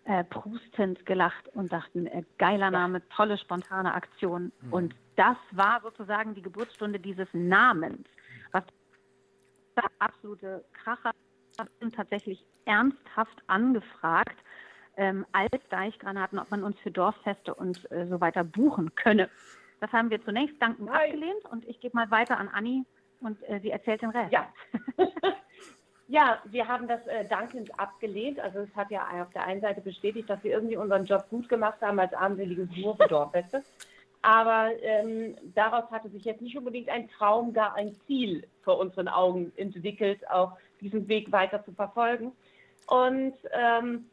äh, 0.06 0.24
prustend 0.26 1.06
gelacht 1.06 1.48
und 1.54 1.72
dachten, 1.72 2.08
äh, 2.08 2.24
geiler 2.38 2.72
Name, 2.72 3.08
tolle 3.10 3.38
spontane 3.38 3.94
Aktion. 3.94 4.52
Mhm. 4.62 4.74
Und 4.74 4.96
das 5.16 5.38
war 5.52 5.82
sozusagen 5.82 6.36
die 6.36 6.42
Geburtsstunde 6.42 7.00
dieses 7.00 7.28
Namens, 7.32 8.08
was 8.52 8.64
der 9.76 9.86
absolute 10.00 10.64
Kracher 10.74 11.12
sind 11.80 11.96
tatsächlich 11.96 12.46
ernsthaft 12.66 13.42
angefragt, 13.48 14.38
ähm, 14.98 15.26
als 15.32 15.62
Deichgranaten, 15.70 16.40
ob 16.40 16.52
man 16.52 16.64
uns 16.64 16.80
für 16.80 16.92
Dorffeste 16.92 17.54
und 17.54 17.90
äh, 17.92 18.06
so 18.08 18.22
weiter 18.22 18.44
buchen 18.44 18.94
könne. 18.96 19.30
Das 19.80 19.92
haben 19.92 20.10
wir 20.10 20.24
zunächst 20.24 20.62
dankend 20.62 20.88
Nein. 20.88 20.96
abgelehnt 20.96 21.46
und 21.52 21.68
ich 21.68 21.80
gebe 21.80 21.96
mal 21.96 22.10
weiter 22.12 22.38
an 22.38 22.48
Anni 22.48 22.86
und 23.22 23.38
äh, 23.50 23.60
sie 23.60 23.72
erzählt 23.72 24.02
den 24.02 24.12
Rest. 24.12 24.32
Ja. 24.32 24.48
ja, 26.08 26.40
wir 26.46 26.68
haben 26.68 26.88
das 26.88 27.06
äh, 27.08 27.26
dankend 27.26 27.78
abgelehnt. 27.80 28.40
Also 28.40 28.60
es 28.60 28.76
hat 28.76 28.92
ja 28.92 29.08
auf 29.22 29.32
der 29.34 29.46
einen 29.46 29.62
Seite 29.62 29.82
bestätigt, 29.82 30.30
dass 30.30 30.44
wir 30.44 30.52
irgendwie 30.52 30.78
unseren 30.78 31.06
Job 31.06 31.30
gut 31.30 31.50
gemacht 31.50 31.82
haben 31.82 32.00
als 32.00 32.14
armselige 32.14 32.68
Nur 32.76 32.96
für 32.96 33.08
Dorffeste. 33.08 33.64
Aber 34.22 34.70
ähm, 34.82 35.36
daraus 35.54 35.92
hatte 35.92 36.10
sich 36.10 36.24
jetzt 36.24 36.42
nicht 36.42 36.58
unbedingt 36.58 36.88
ein 36.88 37.10
Traum, 37.10 37.52
gar 37.52 37.76
ein 37.76 37.94
Ziel 38.08 38.48
vor 38.62 38.80
unseren 38.80 39.10
Augen 39.10 39.52
entwickelt, 39.58 40.30
auch 40.30 40.54
diesen 40.80 41.10
Weg 41.10 41.32
weiter 41.34 41.64
zu 41.66 41.74
verfolgen. 41.74 42.32
Und 42.88 43.34
ähm, 43.52 44.06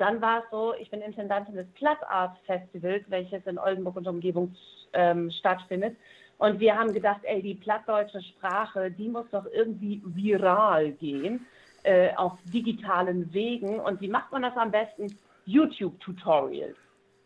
dann 0.00 0.20
war 0.22 0.38
es 0.38 0.44
so, 0.50 0.74
ich 0.78 0.90
bin 0.90 1.02
Intendantin 1.02 1.54
des 1.54 1.66
Plus 1.74 1.98
Art 2.08 2.38
Festivals, 2.46 3.04
welches 3.08 3.46
in 3.46 3.58
Oldenburg 3.58 3.96
und 3.96 4.08
Umgebung 4.08 4.54
ähm, 4.92 5.30
stattfindet. 5.30 5.96
Und 6.38 6.60
wir 6.60 6.76
haben 6.76 6.92
gedacht, 6.92 7.20
ey, 7.22 7.42
die 7.42 7.54
plattdeutsche 7.54 8.22
Sprache, 8.22 8.90
die 8.90 9.08
muss 9.08 9.26
doch 9.30 9.46
irgendwie 9.52 10.02
viral 10.04 10.92
gehen 10.92 11.46
äh, 11.84 12.14
auf 12.16 12.32
digitalen 12.46 13.32
Wegen. 13.32 13.78
Und 13.80 14.00
wie 14.00 14.08
macht 14.08 14.32
man 14.32 14.42
das 14.42 14.56
am 14.56 14.70
besten? 14.70 15.14
YouTube-Tutorials. 15.46 16.76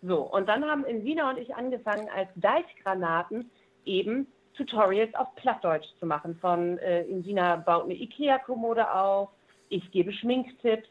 So, 0.02 0.22
und 0.22 0.48
dann 0.48 0.64
haben 0.64 0.84
Insina 0.84 1.30
und 1.30 1.38
ich 1.38 1.54
angefangen, 1.54 2.08
als 2.14 2.28
Deichgranaten 2.36 3.50
eben 3.84 4.26
Tutorials 4.54 5.14
auf 5.14 5.34
Plattdeutsch 5.36 5.86
zu 5.98 6.06
machen. 6.06 6.36
Von 6.40 6.78
äh, 6.78 7.02
Insina 7.02 7.56
baut 7.56 7.84
eine 7.84 7.94
Ikea-Kommode 7.94 8.92
auf, 8.92 9.30
ich 9.68 9.90
gebe 9.90 10.12
Schminktipps, 10.12 10.88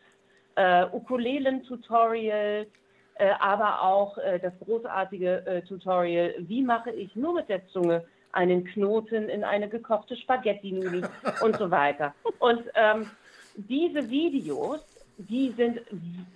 äh, 0.56 0.86
Ukulelen-Tutorials, 0.92 2.68
äh, 3.16 3.30
aber 3.40 3.82
auch 3.82 4.18
äh, 4.18 4.40
das 4.40 4.54
großartige 4.60 5.46
äh, 5.46 5.62
Tutorial, 5.64 6.36
wie 6.40 6.62
mache 6.62 6.92
ich 6.92 7.16
nur 7.16 7.34
mit 7.36 7.50
der 7.50 7.66
Zunge 7.68 8.06
einen 8.32 8.66
Knoten 8.66 9.30
in 9.30 9.44
eine 9.44 9.70
gekochte 9.70 10.16
Spaghetti-Nudel 10.18 11.08
und 11.42 11.56
so 11.58 11.72
weiter. 11.72 12.14
Und 12.40 12.64
ähm, 12.76 13.10
diese 13.56 14.10
Videos, 14.10 14.82
die 15.18 15.52
sind 15.52 15.80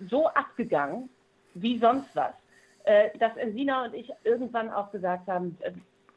so 0.09 0.27
abgegangen 0.27 1.09
wie 1.55 1.77
sonst 1.77 2.15
was, 2.15 2.33
äh, 2.85 3.09
dass 3.19 3.33
Sina 3.53 3.85
und 3.85 3.93
ich 3.93 4.09
irgendwann 4.23 4.69
auch 4.69 4.91
gesagt 4.91 5.27
haben, 5.27 5.57
äh, 5.61 5.71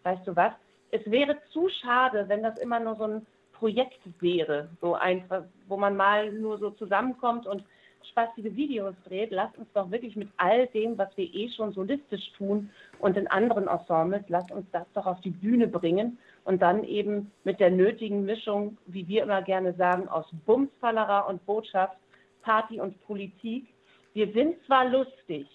weißt 0.05 0.27
du 0.27 0.37
was, 0.37 0.53
es 0.93 1.09
wäre 1.11 1.37
zu 1.53 1.69
schade, 1.69 2.29
wenn 2.29 2.43
das 2.43 2.59
immer 2.59 2.79
nur 2.79 2.97
so 2.97 3.05
ein 3.05 3.27
Projekt 3.55 4.01
wäre, 4.21 4.69
so 4.81 4.95
einfach, 4.95 5.43
wo 5.67 5.77
man 5.77 5.97
mal 5.97 6.31
nur 6.33 6.59
so 6.59 6.71
zusammenkommt 6.71 7.47
und 7.47 7.65
spaßige 8.07 8.55
Videos 8.57 8.95
dreht, 9.05 9.31
lasst 9.31 9.57
uns 9.59 9.69
doch 9.73 9.91
wirklich 9.91 10.17
mit 10.17 10.29
all 10.37 10.67
dem, 10.69 10.97
was 10.99 11.17
wir 11.17 11.25
eh 11.25 11.49
schon 11.51 11.73
solistisch 11.73 12.33
tun 12.37 12.71
und 12.99 13.17
in 13.17 13.27
anderen 13.29 13.69
Ensembles, 13.69 14.25
lasst 14.29 14.51
uns 14.53 14.67
das 14.73 14.87
doch 14.95 15.07
auf 15.07 15.21
die 15.21 15.31
Bühne 15.31 15.69
bringen 15.69 16.19
und 16.45 16.63
dann 16.63 16.85
eben 16.85 17.31
mit 17.45 17.61
der 17.61 17.71
nötigen 17.71 18.25
Mischung, 18.25 18.77
wie 18.87 19.07
wir 19.09 19.23
immer 19.23 19.43
gerne 19.43 19.73
sagen, 19.75 20.09
aus 20.09 20.27
Bumsfallerer 20.47 21.27
und 21.29 21.45
Botschaft, 21.47 21.97
Party 22.43 22.81
und 22.81 23.01
Politik. 23.07 23.67
Wir 24.15 24.33
sind 24.33 24.57
zwar 24.67 24.89
lustig, 24.89 25.47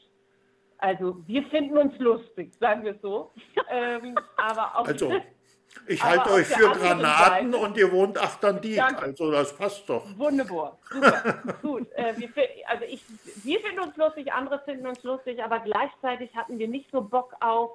also 0.79 1.17
wir 1.25 1.43
finden 1.43 1.77
uns 1.77 1.97
lustig, 1.99 2.53
sagen 2.59 2.83
wir 2.83 2.95
so, 3.01 3.31
ähm, 3.71 4.15
aber 4.37 4.77
auch... 4.77 4.87
Also. 4.87 5.11
Ich 5.85 6.03
halte 6.03 6.31
euch 6.31 6.47
für 6.47 6.71
Granaten 6.71 7.51
Seite, 7.51 7.57
und 7.57 7.77
ihr 7.77 7.91
wohnt 7.91 8.17
Achterndiek, 8.17 8.81
also 8.81 9.31
das 9.31 9.55
passt 9.55 9.87
doch. 9.89 10.05
Wunderbar, 10.17 10.77
super, 10.89 11.43
gut. 11.61 11.91
Äh, 11.93 12.13
wir, 12.17 12.29
also 12.67 12.83
ich, 12.85 13.03
wir 13.43 13.59
finden 13.59 13.79
uns 13.81 13.95
lustig, 13.97 14.33
andere 14.33 14.59
finden 14.65 14.87
uns 14.87 15.03
lustig, 15.03 15.43
aber 15.43 15.59
gleichzeitig 15.59 16.35
hatten 16.35 16.57
wir 16.59 16.67
nicht 16.67 16.89
so 16.91 17.01
Bock 17.01 17.35
auf 17.39 17.71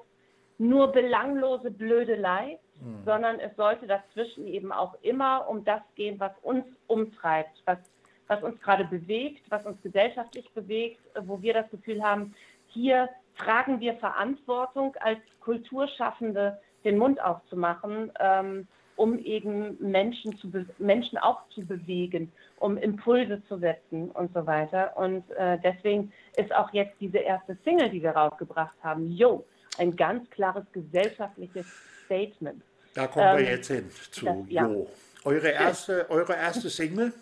nur 0.57 0.91
belanglose 0.91 1.71
Blödelei, 1.71 2.59
hm. 2.79 3.03
sondern 3.05 3.39
es 3.39 3.55
sollte 3.55 3.87
dazwischen 3.87 4.47
eben 4.47 4.71
auch 4.71 4.95
immer 5.01 5.47
um 5.47 5.63
das 5.63 5.81
gehen, 5.95 6.19
was 6.19 6.31
uns 6.41 6.65
umtreibt, 6.87 7.61
was, 7.65 7.79
was 8.27 8.43
uns 8.43 8.59
gerade 8.61 8.85
bewegt, 8.85 9.43
was 9.49 9.65
uns 9.65 9.81
gesellschaftlich 9.81 10.49
bewegt, 10.51 10.99
wo 11.21 11.41
wir 11.41 11.53
das 11.53 11.69
Gefühl 11.69 12.03
haben, 12.03 12.35
hier 12.67 13.09
tragen 13.37 13.79
wir 13.79 13.95
Verantwortung 13.95 14.95
als 14.99 15.19
Kulturschaffende 15.41 16.59
den 16.83 16.97
Mund 16.97 17.21
aufzumachen, 17.21 18.11
ähm, 18.19 18.67
um 18.95 19.17
eben 19.17 19.77
Menschen, 19.79 20.37
zu 20.37 20.51
Menschen 20.77 21.17
auch 21.17 21.47
zu 21.49 21.65
bewegen, 21.65 22.31
um 22.57 22.77
Impulse 22.77 23.41
zu 23.47 23.57
setzen 23.57 24.11
und 24.11 24.33
so 24.33 24.45
weiter. 24.45 24.95
Und 24.95 25.29
äh, 25.31 25.57
deswegen 25.63 26.11
ist 26.37 26.53
auch 26.53 26.71
jetzt 26.73 26.95
diese 26.99 27.17
erste 27.17 27.57
Single, 27.63 27.89
die 27.89 28.03
wir 28.03 28.11
rausgebracht 28.11 28.75
haben, 28.83 29.11
Yo, 29.11 29.45
ein 29.77 29.95
ganz 29.95 30.29
klares 30.29 30.65
gesellschaftliches 30.71 31.65
Statement. 32.05 32.61
Da 32.93 33.07
kommen 33.07 33.27
ähm, 33.29 33.37
wir 33.39 33.51
jetzt 33.51 33.67
hin 33.67 33.89
zu 34.11 34.25
das, 34.25 34.35
ja. 34.47 34.67
Yo. 34.67 34.87
Eure 35.25 35.49
erste, 35.49 36.09
eure 36.09 36.33
erste 36.33 36.69
Single 36.69 37.13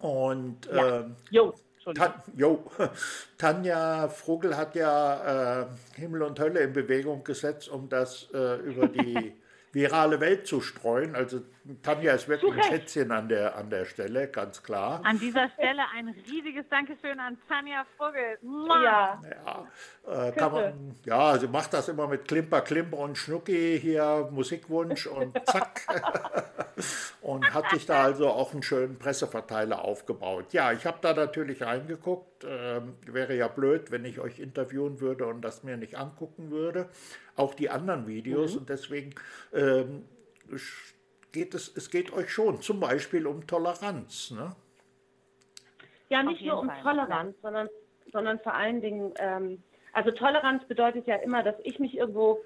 und 0.00 0.66
ja. 0.66 1.00
ähm, 1.00 1.16
Yo. 1.30 1.54
Tan 1.92 2.14
jo. 2.36 2.70
Tanja 3.38 4.08
Vogel 4.08 4.56
hat 4.56 4.74
ja 4.74 5.62
äh, 5.62 5.66
Himmel 5.96 6.22
und 6.22 6.38
Hölle 6.40 6.60
in 6.60 6.72
Bewegung 6.72 7.24
gesetzt, 7.24 7.68
um 7.68 7.88
das 7.88 8.28
äh, 8.32 8.56
über 8.60 8.88
die 8.88 9.32
virale 9.72 10.20
Welt 10.20 10.46
zu 10.46 10.60
streuen. 10.60 11.14
Also 11.14 11.42
Tanja 11.82 12.12
ist 12.12 12.28
wirklich 12.28 12.52
ein 12.52 12.62
Schätzchen 12.62 13.10
an 13.10 13.28
der, 13.28 13.56
an 13.56 13.70
der 13.70 13.86
Stelle, 13.86 14.28
ganz 14.28 14.62
klar. 14.62 15.00
An 15.02 15.18
dieser 15.18 15.48
Stelle 15.50 15.82
ein 15.96 16.14
riesiges 16.30 16.68
Dankeschön 16.68 17.18
an 17.18 17.38
Tanja 17.48 17.86
Vogel. 17.96 18.38
Ja, 18.68 19.20
ja, 19.24 20.28
äh, 20.28 20.32
kann 20.32 20.52
man, 20.52 20.94
ja, 21.06 21.38
sie 21.38 21.48
macht 21.48 21.72
das 21.72 21.88
immer 21.88 22.06
mit 22.06 22.28
Klimper, 22.28 22.60
Klimper 22.60 22.98
und 22.98 23.16
Schnucki 23.16 23.78
hier, 23.80 24.28
Musikwunsch 24.30 25.06
und 25.06 25.34
zack. 25.46 25.80
und 27.22 27.54
hat 27.54 27.70
sich 27.70 27.86
da 27.86 28.04
also 28.04 28.28
auch 28.28 28.52
einen 28.52 28.62
schönen 28.62 28.98
Presseverteiler 28.98 29.82
aufgebaut. 29.82 30.52
Ja, 30.52 30.72
ich 30.72 30.84
habe 30.84 30.98
da 31.00 31.14
natürlich 31.14 31.62
reingeguckt. 31.62 32.44
Ähm, 32.46 32.94
wäre 33.06 33.34
ja 33.34 33.48
blöd, 33.48 33.90
wenn 33.90 34.04
ich 34.04 34.20
euch 34.20 34.38
interviewen 34.38 35.00
würde 35.00 35.26
und 35.26 35.40
das 35.40 35.62
mir 35.62 35.78
nicht 35.78 35.96
angucken 35.96 36.50
würde. 36.50 36.90
Auch 37.36 37.54
die 37.54 37.70
anderen 37.70 38.06
Videos. 38.06 38.52
Mhm. 38.52 38.58
Und 38.58 38.68
deswegen 38.68 39.14
ähm, 39.54 40.04
geht 41.34 41.52
es, 41.52 41.76
es 41.76 41.90
geht 41.90 42.12
euch 42.12 42.30
schon 42.30 42.62
zum 42.62 42.80
Beispiel 42.80 43.26
um 43.26 43.46
Toleranz. 43.46 44.30
Ne? 44.30 44.54
Ja, 46.08 46.22
nicht 46.22 46.40
nur 46.42 46.60
um 46.60 46.68
Fall. 46.68 46.80
Toleranz, 46.82 47.34
sondern, 47.42 47.68
sondern 48.12 48.38
vor 48.38 48.54
allen 48.54 48.80
Dingen, 48.80 49.12
ähm, 49.18 49.62
also 49.92 50.12
Toleranz 50.12 50.64
bedeutet 50.66 51.06
ja 51.06 51.16
immer, 51.16 51.42
dass 51.42 51.56
ich 51.64 51.78
mich 51.78 51.96
irgendwo 51.96 52.38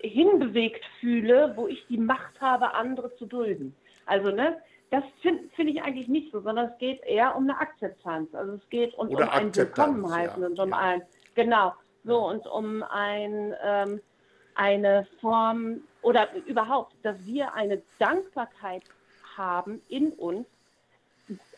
hinbewegt 0.00 0.84
fühle, 1.00 1.52
wo 1.54 1.68
ich 1.68 1.86
die 1.88 1.98
Macht 1.98 2.40
habe, 2.40 2.74
andere 2.74 3.14
zu 3.16 3.26
dulden. 3.26 3.76
Also, 4.06 4.30
ne, 4.30 4.56
das 4.90 5.04
finde 5.20 5.44
find 5.54 5.70
ich 5.70 5.82
eigentlich 5.82 6.08
nicht 6.08 6.32
so, 6.32 6.40
sondern 6.40 6.70
es 6.70 6.78
geht 6.78 7.02
eher 7.02 7.36
um 7.36 7.44
eine 7.44 7.58
Akzeptanz. 7.58 8.34
Also 8.34 8.54
es 8.54 8.68
geht 8.70 8.94
und 8.94 9.08
Oder 9.08 9.24
um 9.24 9.30
ein 9.30 9.46
Akzeptanz, 9.48 9.88
Willkommenheißen 9.88 10.42
ja, 10.42 10.48
und 10.48 10.58
um 10.58 10.70
ja. 10.70 10.78
ein, 10.78 11.02
genau, 11.34 11.74
so 12.04 12.26
und 12.26 12.46
um 12.46 12.82
ein, 12.84 13.54
ähm, 13.62 14.00
eine 14.54 15.06
Form 15.20 15.82
oder 16.02 16.28
überhaupt, 16.46 16.94
dass 17.02 17.16
wir 17.26 17.54
eine 17.54 17.82
Dankbarkeit 17.98 18.82
haben 19.36 19.80
in 19.88 20.12
uns, 20.12 20.46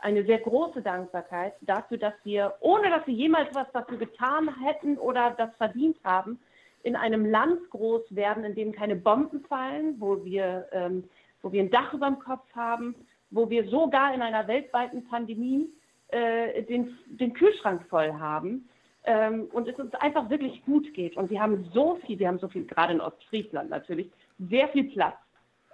eine 0.01 0.25
sehr 0.25 0.39
große 0.39 0.83
Dankbarkeit 0.83 1.55
dafür, 1.63 1.97
dass 1.97 2.15
wir, 2.25 2.55
ohne 2.61 2.91
dass 2.91 3.07
wir 3.07 3.15
jemals 3.15 3.55
was 3.55 3.71
dafür 3.73 3.97
getan 3.97 4.51
hätten 4.63 4.99
oder 4.99 5.31
das 5.31 5.55
verdient 5.57 5.97
haben, 6.05 6.39
in 6.83 6.97
einem 6.97 7.25
Land 7.25 7.71
groß 7.71 8.03
werden, 8.11 8.45
in 8.45 8.55
dem 8.55 8.73
keine 8.73 8.97
Bomben 8.97 9.41
fallen, 9.45 9.97
wo 9.99 10.25
wir, 10.25 10.69
ähm, 10.73 11.05
wo 11.41 11.53
wir 11.53 11.63
ein 11.63 11.71
Dach 11.71 11.95
über 11.95 12.07
dem 12.07 12.19
Kopf 12.19 12.45
haben, 12.55 12.95
wo 13.31 13.49
wir 13.49 13.69
sogar 13.69 14.13
in 14.13 14.21
einer 14.21 14.47
weltweiten 14.49 15.05
Pandemie 15.07 15.71
äh, 16.09 16.63
den, 16.65 16.99
den 17.07 17.33
Kühlschrank 17.33 17.83
voll 17.89 18.13
haben 18.13 18.69
ähm, 19.05 19.49
und 19.53 19.69
es 19.69 19.79
uns 19.79 19.95
einfach 19.95 20.31
wirklich 20.31 20.65
gut 20.65 20.93
geht. 20.95 21.17
Und 21.17 21.31
wir 21.31 21.41
haben 21.41 21.69
so 21.73 21.97
viel, 22.07 22.19
wir 22.19 22.29
haben 22.29 22.39
so 22.39 22.49
viel, 22.49 22.65
gerade 22.65 22.93
in 22.93 23.01
Ostfriesland 23.01 23.71
natürlich, 23.71 24.11
sehr 24.39 24.69
viel 24.69 24.85
Platz. 24.91 25.17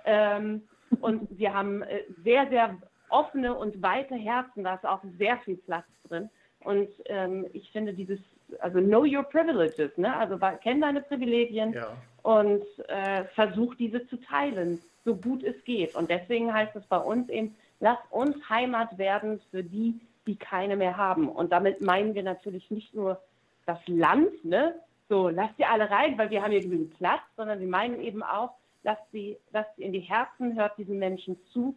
Ähm, 0.05 0.63
und 1.01 1.29
wir 1.39 1.53
haben 1.53 1.83
äh, 1.83 2.03
sehr, 2.25 2.49
sehr 2.49 2.77
offene 3.11 3.55
und 3.55 3.81
weite 3.83 4.15
Herzen, 4.15 4.65
da 4.65 4.75
ist 4.75 4.87
auch 4.87 5.03
sehr 5.19 5.39
viel 5.39 5.57
Platz 5.57 5.87
drin. 6.09 6.29
Und 6.61 6.89
ähm, 7.07 7.47
ich 7.53 7.71
finde 7.71 7.93
dieses, 7.93 8.19
also 8.61 8.81
know 8.81 9.05
your 9.05 9.23
privileges, 9.23 9.97
ne? 9.97 10.15
also 10.15 10.39
kenn 10.63 10.81
deine 10.81 11.01
Privilegien 11.03 11.73
Ja. 11.73 11.97
und 12.23 12.65
äh, 12.89 13.25
versuch 13.35 13.75
diese 13.77 14.07
zu 14.09 14.17
teilen, 14.17 14.81
so 15.05 15.15
gut 15.15 15.43
es 15.43 15.63
geht. 15.65 15.95
Und 15.95 16.11
deswegen 16.11 16.53
heißt 16.53 16.75
es 16.77 16.85
bei 16.87 16.99
uns 16.99 17.29
eben, 17.29 17.55
lass 17.81 17.99
uns 18.11 18.37
Heimat 18.49 18.99
werden 18.99 19.41
für 19.51 19.63
die, 19.63 20.01
die 20.29 20.37
keine 20.37 20.77
mehr 20.77 20.97
haben. 20.97 21.29
Und 21.29 21.51
damit 21.51 21.81
meinen 21.81 22.15
wir 22.15 22.23
natürlich 22.23 22.71
nicht 22.71 22.95
nur 22.95 23.21
das 23.67 23.79
Land, 23.87 24.45
ne? 24.45 24.75
so 25.09 25.29
lasst 25.31 25.57
sie 25.57 25.65
alle 25.65 25.91
rein, 25.91 26.17
weil 26.19 26.31
wir 26.31 26.43
haben 26.43 26.53
hier 26.53 26.61
genügend 26.61 26.97
Platz, 26.99 27.23
sondern 27.37 27.59
wir 27.61 27.67
meinen 27.67 28.01
eben 28.01 28.23
auch, 28.23 28.51
lasst 28.85 29.11
sie, 29.11 29.39
lasst 29.53 29.75
sie 29.77 29.83
in 29.83 29.93
die 29.93 30.01
Herzen, 30.01 30.55
hört 30.55 30.77
diesen 30.77 30.99
Menschen 30.99 31.39
zu. 31.53 31.75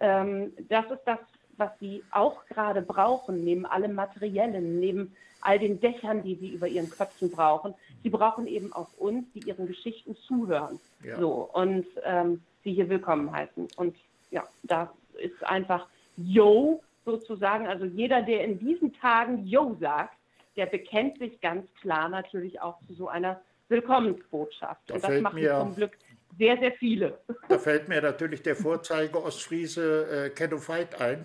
Ähm, 0.00 0.52
das 0.68 0.88
ist 0.90 1.02
das, 1.04 1.18
was 1.56 1.70
sie 1.80 2.04
auch 2.12 2.46
gerade 2.46 2.82
brauchen, 2.82 3.44
neben 3.44 3.66
allem 3.66 3.94
Materiellen, 3.94 4.78
neben 4.78 5.16
all 5.40 5.58
den 5.58 5.80
Dächern, 5.80 6.22
die 6.22 6.36
sie 6.36 6.50
über 6.50 6.68
ihren 6.68 6.88
Köpfen 6.88 7.32
brauchen. 7.32 7.74
Sie 8.04 8.10
brauchen 8.10 8.46
eben 8.46 8.72
auch 8.72 8.88
uns, 8.96 9.26
die 9.34 9.40
ihren 9.40 9.66
Geschichten 9.66 10.16
zuhören. 10.16 10.78
Ja. 11.02 11.18
So, 11.18 11.50
und 11.52 11.86
ähm, 12.04 12.42
sie 12.62 12.74
hier 12.74 12.88
willkommen 12.88 13.32
heißen. 13.32 13.68
Und 13.76 13.96
ja, 14.30 14.44
das 14.62 14.88
ist 15.20 15.44
einfach 15.44 15.86
Yo 16.16 16.80
sozusagen. 17.08 17.66
Also 17.66 17.84
jeder, 17.84 18.22
der 18.22 18.44
in 18.44 18.58
diesen 18.58 18.92
Tagen 18.94 19.44
Yo 19.46 19.76
sagt, 19.80 20.16
der 20.56 20.66
bekennt 20.66 21.18
sich 21.18 21.40
ganz 21.40 21.66
klar 21.80 22.08
natürlich 22.08 22.60
auch 22.60 22.78
zu 22.86 22.94
so 22.94 23.08
einer 23.08 23.40
Willkommensbotschaft. 23.68 24.80
Da 24.86 24.94
und 24.94 25.04
das 25.04 25.20
machen 25.20 25.40
mir- 25.40 25.58
zum 25.58 25.74
Glück 25.76 25.92
sehr, 26.38 26.58
sehr 26.58 26.72
viele. 26.72 27.18
Da 27.48 27.58
fällt 27.58 27.88
mir 27.88 28.00
natürlich 28.02 28.42
der 28.42 28.54
Vorzeige 28.56 29.22
Ostfriese 29.22 30.26
äh, 30.26 30.30
Kenno 30.30 30.56
Veit 30.58 31.00
ein. 31.00 31.24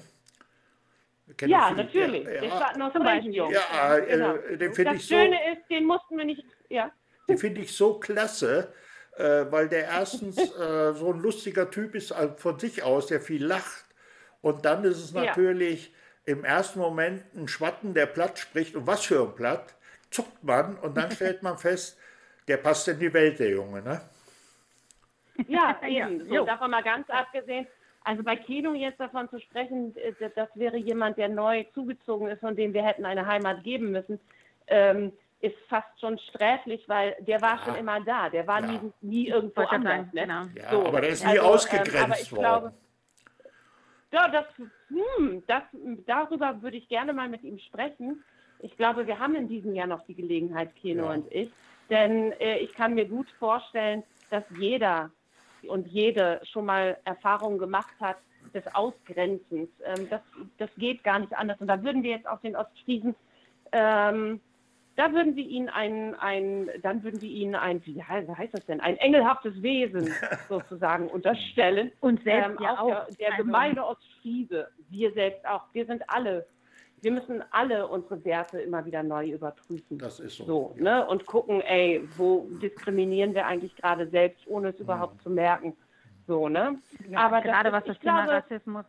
Kenno 1.38 1.52
Ja, 1.52 1.70
Veit, 1.70 1.78
natürlich. 1.78 2.24
Ja, 2.25 2.32
Der 2.32 2.44
ja, 2.46 2.56
Staaten 2.58 2.82
aus 2.82 2.94
Zum 2.94 3.04
Beispiel. 3.04 3.34
Jungs. 3.36 3.54
Ja, 3.56 3.98
äh, 3.98 4.06
genau. 4.08 4.34
den 4.38 4.74
finde 4.74 4.84
Das 4.94 4.96
ich 5.02 5.08
so- 5.08 5.16
Schöne 5.16 5.38
ist, 5.54 5.70
den 5.70 5.86
mussten 5.86 6.18
wir 6.18 6.25
nicht, 6.25 6.44
ja. 6.70 6.92
die 7.30 7.38
finde 7.38 7.62
ich 7.62 7.75
so 7.75 8.00
klasse, 8.00 8.74
äh, 9.18 9.46
weil 9.50 9.70
der 9.70 9.86
erstens 9.86 10.38
äh, 10.38 10.94
so 10.94 11.12
ein 11.13 11.20
lustiger 11.20 11.70
Typ 11.70 11.96
ist 11.96 12.12
äh, 12.12 12.30
von 12.38 12.60
sich 12.60 12.84
aus, 12.84 13.08
der 13.08 13.22
viel 13.22 13.46
lacht. 13.46 13.83
Und 14.44 14.64
dann 14.66 14.84
ist 14.84 14.98
es 14.98 15.12
Ja. 15.14 15.24
natürlich 15.24 15.92
im 16.26 16.44
ersten 16.46 16.78
Moment 16.80 17.24
ein 17.36 17.48
Schwatten, 17.48 17.94
der 17.96 18.06
platt 18.06 18.38
spricht. 18.38 18.76
Und 18.76 18.86
was 18.86 19.04
für 19.06 19.24
ein 19.24 19.34
Platt, 19.34 19.74
zuckt 20.12 20.44
man 20.44 20.76
und 20.78 20.96
dann 20.96 21.10
stellt 21.12 21.42
man 21.42 21.58
fest, 21.58 21.98
der 22.48 22.58
passt 22.58 22.88
in 22.90 23.00
die 23.00 23.12
Welt, 23.12 23.40
der 23.40 23.50
Junge. 23.50 23.82
Ne? 23.82 24.02
Ja, 25.48 25.76
Ja, 25.82 25.88
eben. 25.88 26.26
So, 26.28 26.46
davon 26.46 26.70
mal 26.72 26.84
ganz 26.84 27.10
abgesehen. 27.10 27.65
Also 28.06 28.22
bei 28.22 28.36
Keno 28.36 28.74
jetzt 28.74 29.00
davon 29.00 29.30
zu 29.30 29.39
sprechen, 29.39 29.96
äh, 29.96 30.13
das- 30.36 30.50
wäre 30.56 30.76
jemand, 30.78 31.17
der 31.17 31.30
neu 31.30 31.63
zugezogen 31.74 32.28
ist 32.28 32.44
und 32.44 32.58
dem 32.58 32.74
wir 32.74 32.84
hätten 32.86 33.06
eine 33.06 33.26
Heimat 33.26 33.63
geben 33.63 33.91
müssen, 33.91 34.20
ähm, 34.67 35.13
ist 35.39 35.56
fast 35.70 35.88
schon 36.00 36.17
sträflich, 36.20 36.88
weil 36.88 37.15
der 37.20 37.41
war 37.41 37.63
schon 37.63 37.76
immer 37.76 38.00
da. 38.02 38.30
Der 38.30 38.46
war 38.46 38.62
Ja. 38.62 38.67
nie, 38.74 38.91
nie 39.02 39.28
irgendwo 39.30 39.62
anders. 39.62 40.06
Ne? 40.13 40.22
genau. 40.22 40.44
Ja, 40.56 40.70
So, 40.70 40.86
aber 40.86 41.02
der 41.02 41.10
ist 41.12 41.24
nie 41.24 41.32
also, 41.32 41.41
ähm, 41.41 41.48
ausgegrenzt 41.48 42.04
aber 42.04 42.20
ich 42.22 42.32
worden. 42.32 42.41
glaube- 42.41 42.74
Ja, 44.13 44.28
das, 44.28 44.45
hm, 44.89 45.43
das, 45.47 45.63
darüber 46.06 46.62
würde 46.62 46.78
ich 46.78 46.88
gerne 46.88 47.13
mal 47.13 47.28
mit 47.28 47.43
ihm 47.43 47.58
sprechen. 47.58 48.23
Ich 48.60 48.78
glaube, 48.78 49.08
wir 49.08 49.17
haben 49.17 49.34
in 49.34 49.47
diesem 49.47 49.73
Jahr 49.73 49.88
noch 49.88 50.06
die 50.06 50.13
Gelegenheit, 50.13 50.76
Keno 50.76 51.06
Ja. 51.06 51.13
und 51.13 51.32
ich. 51.32 51.49
Denn 51.89 52.32
äh, 52.34 52.60
ich 52.60 52.71
kann 52.76 52.93
mir 52.93 53.06
gut 53.06 53.28
vorstellen, 53.39 54.04
dass 54.30 54.43
jeder 54.58 55.10
und 55.67 55.88
jede 55.88 56.39
schon 56.43 56.65
mal 56.65 56.97
Erfahrungen 57.06 57.58
gemacht 57.58 57.93
hat 57.99 58.17
des 58.54 58.63
Ausgrenzens. 58.76 59.69
Ähm, 59.84 60.08
das, 60.10 60.21
das 60.60 60.69
geht 60.78 61.04
gar 61.04 61.17
nicht 61.17 61.36
anders. 61.36 61.60
Und 61.60 61.67
da 61.67 61.82
würden 61.84 62.04
wir 62.04 62.12
jetzt 62.12 62.28
auf 62.28 62.41
den 62.41 62.56
Ostfriesen, 62.56 63.15
ähm, 63.71 64.39
da 64.95 65.12
würden 65.12 65.36
wir 65.36 65.45
ihnen 65.45 65.69
ein, 65.69 66.13
ein, 66.15 66.69
dann 66.82 67.03
würden 67.03 67.21
wir 67.21 67.29
ihnen 67.29 67.56
ein, 67.56 67.84
wie 67.86 67.93
he- 67.93 68.27
wie 68.27 68.32
heißt 68.36 68.53
das 68.53 68.65
denn, 68.65 68.79
ein 68.79 68.97
engelhaftes 68.97 69.62
Wesen 69.62 70.13
sozusagen 70.49 71.08
unterstellen. 71.08 71.91
Und 71.99 72.23
selbst 72.23 72.51
Ähm, 72.51 72.58
ja 72.63 72.73
auch 72.73 72.79
auch. 72.79 72.88
der, 73.08 73.08
der 73.19 73.32
Also- 73.34 73.43
gemeine 73.43 73.86
Ostfriese, 73.86 74.67
wir 74.89 75.12
selbst 75.13 75.45
auch, 75.47 75.63
wir 75.73 75.86
sind 75.86 76.03
alle, 76.08 76.45
wir 77.01 77.12
müssen 77.12 77.43
alle 77.51 77.88
unsere 77.88 78.23
Werte 78.23 78.60
immer 78.62 78.86
wieder 78.86 79.03
neu 79.03 79.29
überprüfen. 79.32 79.97
Das 79.97 80.19
ist 80.19 80.38
so. 80.38 80.45
So, 80.45 80.73
ja. 80.77 80.84
ne? 80.84 81.08
Und 81.08 81.25
gucken, 81.25 81.62
ey, 81.62 82.08
wo 82.15 82.47
diskriminieren 82.62 83.34
wir 83.34 83.45
eigentlich 83.47 83.75
gerade 83.75 84.08
selbst, 84.08 84.45
ohne 84.47 84.69
es 84.69 84.79
überhaupt 84.79 85.21
zu 85.21 85.29
merken. 85.29 85.75
So, 86.27 86.47
ne? 86.47 86.77
Ja, 87.10 87.19
Aber 87.19 87.38
das 87.41 87.45
gerade 87.45 87.69
ist- 87.69 87.73
was 87.73 87.84
das 87.86 87.99
Thema 87.99 88.23
glaube- 88.25 88.38
Rassismus, 88.43 88.86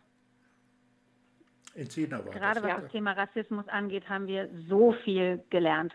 In 1.74 1.90
China 1.90 2.24
war 2.24 2.32
gerade 2.32 2.60
das. 2.60 2.62
was 2.62 2.70
ja. 2.70 2.80
das 2.80 2.92
Thema 2.92 3.12
Rassismus 3.12 3.68
angeht, 3.68 4.08
haben 4.08 4.26
wir 4.26 4.48
so 4.68 4.92
viel 5.04 5.42
gelernt. 5.50 5.94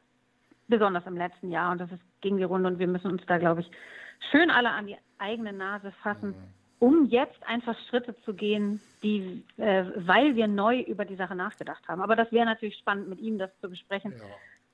Besonders 0.68 1.06
im 1.08 1.18
letzten 1.18 1.52
Jahr. 1.52 1.72
Und 1.72 1.80
das 1.80 1.92
ist 1.92 2.02
gegen 2.22 2.38
die 2.38 2.44
Runde. 2.44 2.70
Und 2.70 2.80
wir 2.80 2.88
müssen 2.88 3.12
uns 3.12 3.26
da, 3.26 3.38
glaube 3.38 3.62
ich, 3.62 3.72
schön 4.32 4.52
alle 4.52 4.70
an 4.70 4.88
die 4.88 4.98
eigene 5.18 5.54
Nase 5.54 5.92
fassen, 6.04 6.36
um 6.80 7.06
jetzt 7.06 7.42
einfach 7.48 7.78
Schritte 7.90 8.16
zu 8.22 8.34
gehen, 8.34 8.82
die, 9.04 9.44
äh, 9.58 9.86
weil 9.96 10.36
wir 10.36 10.48
neu 10.48 10.82
über 10.82 11.06
die 11.06 11.16
Sache 11.16 11.36
nachgedacht 11.36 11.88
haben. 11.88 12.02
Aber 12.02 12.16
das 12.16 12.32
wäre 12.32 12.46
natürlich 12.46 12.78
spannend, 12.78 13.10
mit 13.10 13.20
ihm 13.20 13.38
das 13.38 13.52
zu 13.60 13.70
besprechen. 13.70 14.14
Ja. 14.18 14.26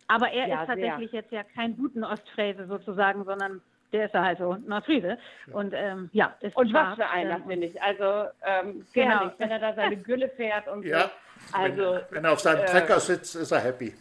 Aber 0.08 0.30
er 0.32 0.48
Ja, 0.48 0.62
ist 0.62 0.68
tatsächlich 0.68 1.12
jetzt 1.12 1.32
ja 1.32 1.44
kein 1.44 1.76
guten 1.78 2.04
Ostfriese 2.04 2.68
sozusagen, 2.68 3.24
sondern 3.26 3.62
der 3.92 4.06
ist 4.06 4.14
ja 4.14 4.24
halt 4.24 4.38
so 4.38 4.52
ein 4.52 4.72
Ostfriese. 4.72 5.18
Und 5.52 5.74
ähm, 5.74 6.10
ja, 6.12 6.36
ist 6.42 6.56
Und 6.56 6.74
was 6.74 6.96
für 6.96 7.08
einer, 7.08 7.38
ähm, 7.38 7.44
finde 7.48 7.68
ich. 7.68 7.82
Also, 7.82 8.30
ähm, 8.46 8.86
Genau. 8.94 9.20
genau. 9.20 9.34
wenn 9.38 9.52
er 9.52 9.60
da 9.60 9.74
seine 9.74 9.98
Gülle 9.98 10.30
fährt 10.30 10.68
und 10.68 10.86
Ja, 10.86 11.04
so. 11.04 11.58
Also, 11.58 11.82
wenn, 11.82 12.02
wenn 12.12 12.26
er 12.26 12.34
auf 12.34 12.40
seinem 12.40 12.64
äh, 12.64 12.66
Trecker 12.66 13.00
sitzt, 13.00 13.36
ist 13.36 13.52
er 13.52 13.60
happy. 13.60 13.94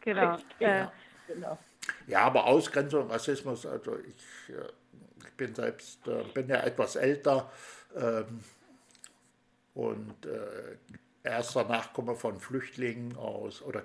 Genau. 0.00 0.36
Äh, 0.60 0.86
genau. 1.26 1.58
Ja, 2.06 2.20
aber 2.22 2.46
Ausgrenzung, 2.46 3.10
Rassismus, 3.10 3.66
also 3.66 3.98
ich, 3.98 4.54
äh, 4.54 4.68
ich 5.26 5.32
bin 5.36 5.54
selbst, 5.54 6.06
äh, 6.06 6.22
bin 6.32 6.48
ja 6.48 6.60
etwas 6.60 6.96
älter 6.96 7.50
ähm, 7.96 8.40
und 9.74 10.26
äh, 10.26 10.76
erster 11.22 11.64
Nachkomme 11.64 12.14
von 12.14 12.38
Flüchtlingen 12.40 13.16
aus 13.16 13.62
oder 13.62 13.84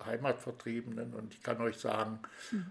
Kriegsheimatvertriebenen 0.00 1.14
und 1.14 1.34
ich 1.34 1.42
kann 1.42 1.60
euch 1.60 1.78
sagen, 1.78 2.20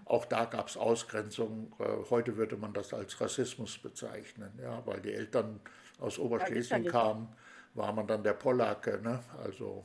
auch 0.04 0.24
da 0.24 0.44
gab 0.44 0.68
es 0.68 0.76
Ausgrenzung. 0.76 1.72
Äh, 1.78 2.10
heute 2.10 2.36
würde 2.36 2.56
man 2.56 2.72
das 2.72 2.92
als 2.92 3.20
Rassismus 3.20 3.78
bezeichnen, 3.78 4.50
ja, 4.62 4.82
weil 4.86 5.00
die 5.00 5.12
Eltern 5.12 5.60
aus 5.98 6.18
Oberschlesien 6.18 6.62
sicherlich. 6.62 6.92
kamen, 6.92 7.28
war 7.74 7.92
man 7.92 8.06
dann 8.06 8.22
der 8.22 8.32
Polacke, 8.32 9.00
ne? 9.02 9.20
also 9.42 9.84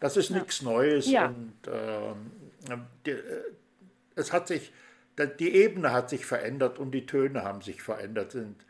das 0.00 0.16
ist 0.16 0.30
nichts 0.30 0.62
Neues 0.62 1.08
Ja. 1.10 1.26
und 1.26 1.54
ähm, 1.66 2.86
die, 3.04 3.10
äh, 3.10 3.42
es 4.14 4.32
hat 4.32 4.48
sich, 4.48 4.72
die 5.38 5.54
Ebene 5.54 5.92
hat 5.92 6.10
sich 6.10 6.26
verändert 6.26 6.78
und 6.78 6.92
die 6.92 7.06
Töne 7.06 7.42
haben 7.42 7.62
sich 7.62 7.82
verändert, 7.82 8.32
sind 8.32 8.64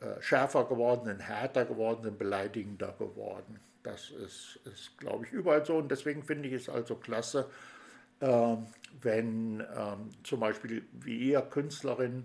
äh, 0.00 0.20
schärfer 0.20 0.64
geworden, 0.64 1.06
sind 1.06 1.20
härter 1.20 1.64
geworden, 1.64 2.02
sind 2.02 2.18
beleidigender 2.18 2.94
geworden. 2.98 3.60
Das 3.82 4.10
ist, 4.10 4.60
ist 4.64 4.96
glaube 4.98 5.26
ich, 5.26 5.32
überall 5.32 5.64
so 5.64 5.76
und 5.76 5.90
deswegen 5.90 6.22
finde 6.22 6.48
ich 6.48 6.54
es 6.54 6.68
also 6.68 6.94
klasse, 6.96 7.50
ähm, 8.20 8.66
wenn 9.00 9.60
ähm, 9.60 10.10
zum 10.22 10.40
Beispiel 10.40 10.86
wie 10.92 11.30
ihr 11.30 11.40
Künstlerin 11.40 12.24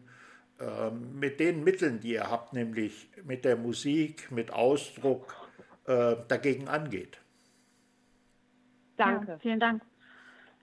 ähm, 0.59 1.19
mit 1.19 1.39
den 1.39 1.63
Mitteln, 1.63 1.99
die 1.99 2.13
ihr 2.13 2.29
habt, 2.29 2.53
nämlich 2.53 3.09
mit 3.23 3.45
der 3.45 3.57
Musik, 3.57 4.31
mit 4.31 4.51
Ausdruck, 4.53 5.35
äh, 5.85 6.15
dagegen 6.27 6.67
angeht. 6.67 7.19
Danke. 8.97 9.31
Ja, 9.31 9.37
vielen 9.39 9.59
Dank. 9.59 9.81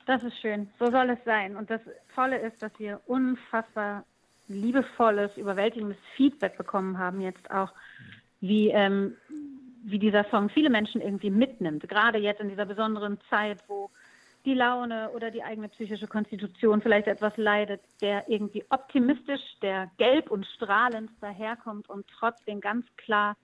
Das 0.07 0.23
ist 0.23 0.39
schön. 0.41 0.69
So 0.79 0.91
soll 0.91 1.11
es 1.11 1.19
sein. 1.25 1.57
Und 1.57 1.71
das 1.71 1.81
Tolle 2.15 2.39
ist, 2.39 2.63
dass 2.63 2.73
wir 2.79 3.01
unfassbar 3.07 4.05
liebevolles, 4.49 5.37
überwältigendes 5.37 5.97
Feedback 6.17 6.59
bekommen 6.59 6.99
haben 6.99 7.21
jetzt 7.21 7.51
auch 7.51 7.73
wie, 8.41 8.69
ähm, 8.69 9.17
wie 9.85 9.99
dieser 9.99 10.25
Song 10.31 10.49
viele 10.49 10.71
Menschen 10.71 11.01
irgendwie 11.01 11.31
mitnimmt. 11.31 11.89
Gerade 11.89 12.19
jetzt 12.19 12.41
in 12.41 12.49
dieser 12.49 12.67
besonderen 12.67 13.19
Zeit, 13.29 13.59
wo 13.69 13.91
die 14.45 14.55
Laune 14.55 15.11
oder 15.11 15.31
die 15.31 15.43
eigene 15.43 15.69
psychische 15.69 16.07
Konstitution 16.07 16.83
vielleicht 16.83 17.07
etwas 17.07 17.37
leidet, 17.37 17.81
der 18.01 18.29
irgendwie 18.29 18.65
optimistisch, 18.71 19.41
der 19.63 19.91
gelb 19.97 20.31
und 20.31 20.47
strahlend 20.47 21.11
daherkommt 21.21 21.89
und 21.89 22.07
trotzdem 22.19 22.61
ganz 22.61 22.87
klar 22.97 23.37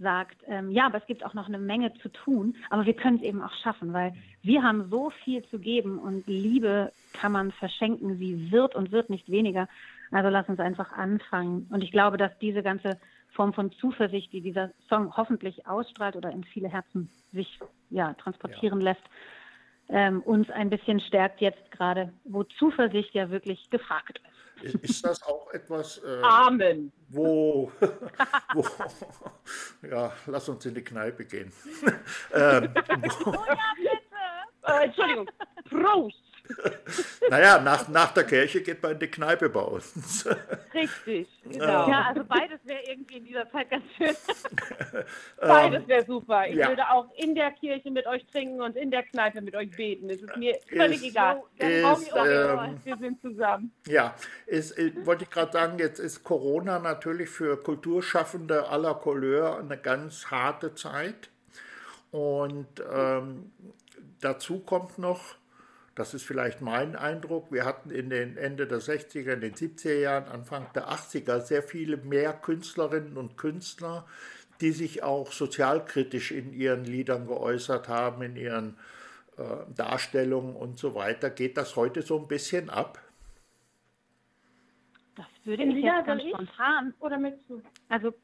sagt, 0.00 0.36
ähm, 0.46 0.70
ja, 0.70 0.86
aber 0.86 0.98
es 0.98 1.06
gibt 1.06 1.24
auch 1.24 1.34
noch 1.34 1.48
eine 1.48 1.58
Menge 1.58 1.92
zu 1.94 2.08
tun, 2.08 2.56
aber 2.70 2.86
wir 2.86 2.94
können 2.94 3.16
es 3.16 3.22
eben 3.22 3.42
auch 3.42 3.52
schaffen, 3.62 3.92
weil 3.92 4.14
wir 4.42 4.62
haben 4.62 4.88
so 4.90 5.10
viel 5.24 5.44
zu 5.48 5.58
geben 5.58 5.98
und 5.98 6.26
Liebe 6.26 6.92
kann 7.12 7.32
man 7.32 7.50
verschenken, 7.50 8.16
sie 8.18 8.52
wird 8.52 8.74
und 8.76 8.92
wird 8.92 9.10
nicht 9.10 9.28
weniger. 9.28 9.68
Also 10.10 10.28
lass 10.28 10.48
uns 10.48 10.60
einfach 10.60 10.92
anfangen. 10.92 11.66
Und 11.70 11.82
ich 11.82 11.90
glaube, 11.90 12.16
dass 12.16 12.36
diese 12.38 12.62
ganze 12.62 12.98
Form 13.34 13.52
von 13.52 13.72
Zuversicht, 13.72 14.32
die 14.32 14.40
dieser 14.40 14.70
Song 14.88 15.16
hoffentlich 15.16 15.66
ausstrahlt 15.66 16.16
oder 16.16 16.30
in 16.30 16.44
viele 16.44 16.68
Herzen 16.68 17.10
sich 17.32 17.58
ja, 17.90 18.14
transportieren 18.14 18.80
ja. 18.80 18.92
lässt, 18.92 19.04
ähm, 19.88 20.22
uns 20.22 20.50
ein 20.50 20.70
bisschen 20.70 21.00
stärkt 21.00 21.40
jetzt 21.40 21.70
gerade, 21.70 22.12
wo 22.24 22.44
Zuversicht 22.44 23.14
ja 23.14 23.30
wirklich 23.30 23.70
gefragt 23.70 24.20
ist. 24.62 24.74
Ist 24.74 25.04
das 25.04 25.22
auch 25.22 25.50
etwas, 25.52 25.98
äh, 25.98 26.20
Amen. 26.22 26.92
Wo, 27.08 27.70
wo, 28.54 28.64
ja, 29.88 30.12
lass 30.26 30.48
uns 30.48 30.66
in 30.66 30.74
die 30.74 30.82
Kneipe 30.82 31.24
gehen. 31.24 31.52
ähm, 32.34 32.74
wo, 32.74 33.30
oh 33.30 33.44
ja, 33.46 33.56
bitte. 33.76 33.98
Äh, 34.64 34.84
Entschuldigung, 34.86 35.30
Prost. 35.70 36.27
naja, 37.30 37.60
nach, 37.60 37.88
nach 37.88 38.12
der 38.12 38.24
Kirche 38.24 38.62
geht 38.62 38.82
man 38.82 38.92
in 38.92 38.98
die 38.98 39.08
Kneipe 39.08 39.48
bei 39.48 39.60
uns. 39.60 40.26
Richtig, 40.74 41.28
genau. 41.44 41.88
Ja, 41.88 42.06
also 42.08 42.24
beides 42.24 42.58
wäre 42.64 42.80
irgendwie 42.88 43.18
in 43.18 43.24
dieser 43.24 43.50
Zeit 43.50 43.70
ganz 43.70 43.84
schön. 43.96 44.14
beides 45.40 45.86
wäre 45.86 46.04
super. 46.04 46.46
Ich 46.48 46.56
ja. 46.56 46.68
würde 46.68 46.88
auch 46.90 47.06
in 47.16 47.34
der 47.34 47.50
Kirche 47.52 47.90
mit 47.90 48.06
euch 48.06 48.26
trinken 48.26 48.60
und 48.60 48.76
in 48.76 48.90
der 48.90 49.02
Kneipe 49.02 49.40
mit 49.40 49.54
euch 49.54 49.70
beten. 49.70 50.10
Es 50.10 50.22
ist 50.22 50.36
mir 50.36 50.58
völlig 50.68 51.02
ist, 51.02 51.10
egal. 51.10 51.42
Ist, 51.56 52.12
ähm, 52.16 52.80
wir 52.84 52.96
sind 52.98 53.20
zusammen. 53.20 53.72
Ja, 53.86 54.14
ist, 54.46 54.78
äh, 54.78 54.92
wollte 55.04 55.24
ich 55.24 55.30
gerade 55.30 55.52
sagen, 55.52 55.78
jetzt 55.78 55.98
ist 55.98 56.24
Corona 56.24 56.78
natürlich 56.78 57.28
für 57.28 57.62
Kulturschaffende 57.62 58.68
aller 58.68 58.94
Couleur 58.94 59.58
eine 59.58 59.76
ganz 59.76 60.30
harte 60.30 60.74
Zeit. 60.74 61.30
Und 62.10 62.82
ähm, 62.90 63.52
dazu 64.20 64.60
kommt 64.60 64.98
noch, 64.98 65.37
das 65.98 66.14
ist 66.14 66.24
vielleicht 66.24 66.60
mein 66.60 66.94
Eindruck. 66.94 67.50
Wir 67.50 67.64
hatten 67.64 67.90
in 67.90 68.08
den 68.08 68.36
Ende 68.36 68.68
der 68.68 68.78
60er, 68.78 69.32
in 69.32 69.40
den 69.40 69.54
70er 69.54 69.98
Jahren, 69.98 70.28
Anfang 70.28 70.66
der 70.74 70.88
80er 70.90 71.40
sehr 71.40 71.62
viele 71.62 71.96
mehr 71.96 72.32
Künstlerinnen 72.32 73.16
und 73.16 73.36
Künstler, 73.36 74.06
die 74.60 74.70
sich 74.70 75.02
auch 75.02 75.32
sozialkritisch 75.32 76.30
in 76.30 76.52
ihren 76.52 76.84
Liedern 76.84 77.26
geäußert 77.26 77.88
haben, 77.88 78.22
in 78.22 78.36
ihren 78.36 78.76
äh, 79.38 79.42
Darstellungen 79.74 80.54
und 80.54 80.78
so 80.78 80.94
weiter. 80.94 81.30
Geht 81.30 81.56
das 81.56 81.74
heute 81.74 82.02
so 82.02 82.18
ein 82.18 82.28
bisschen 82.28 82.70
ab? 82.70 83.00
Das 85.16 85.26
würde 85.42 85.64
ich 85.64 85.82
jetzt 85.82 86.06
ganz 86.06 86.22
spontan. 86.22 86.94
Oder 87.00 87.18
mit 87.18 87.40
du? 87.48 87.60
Also 87.88 88.14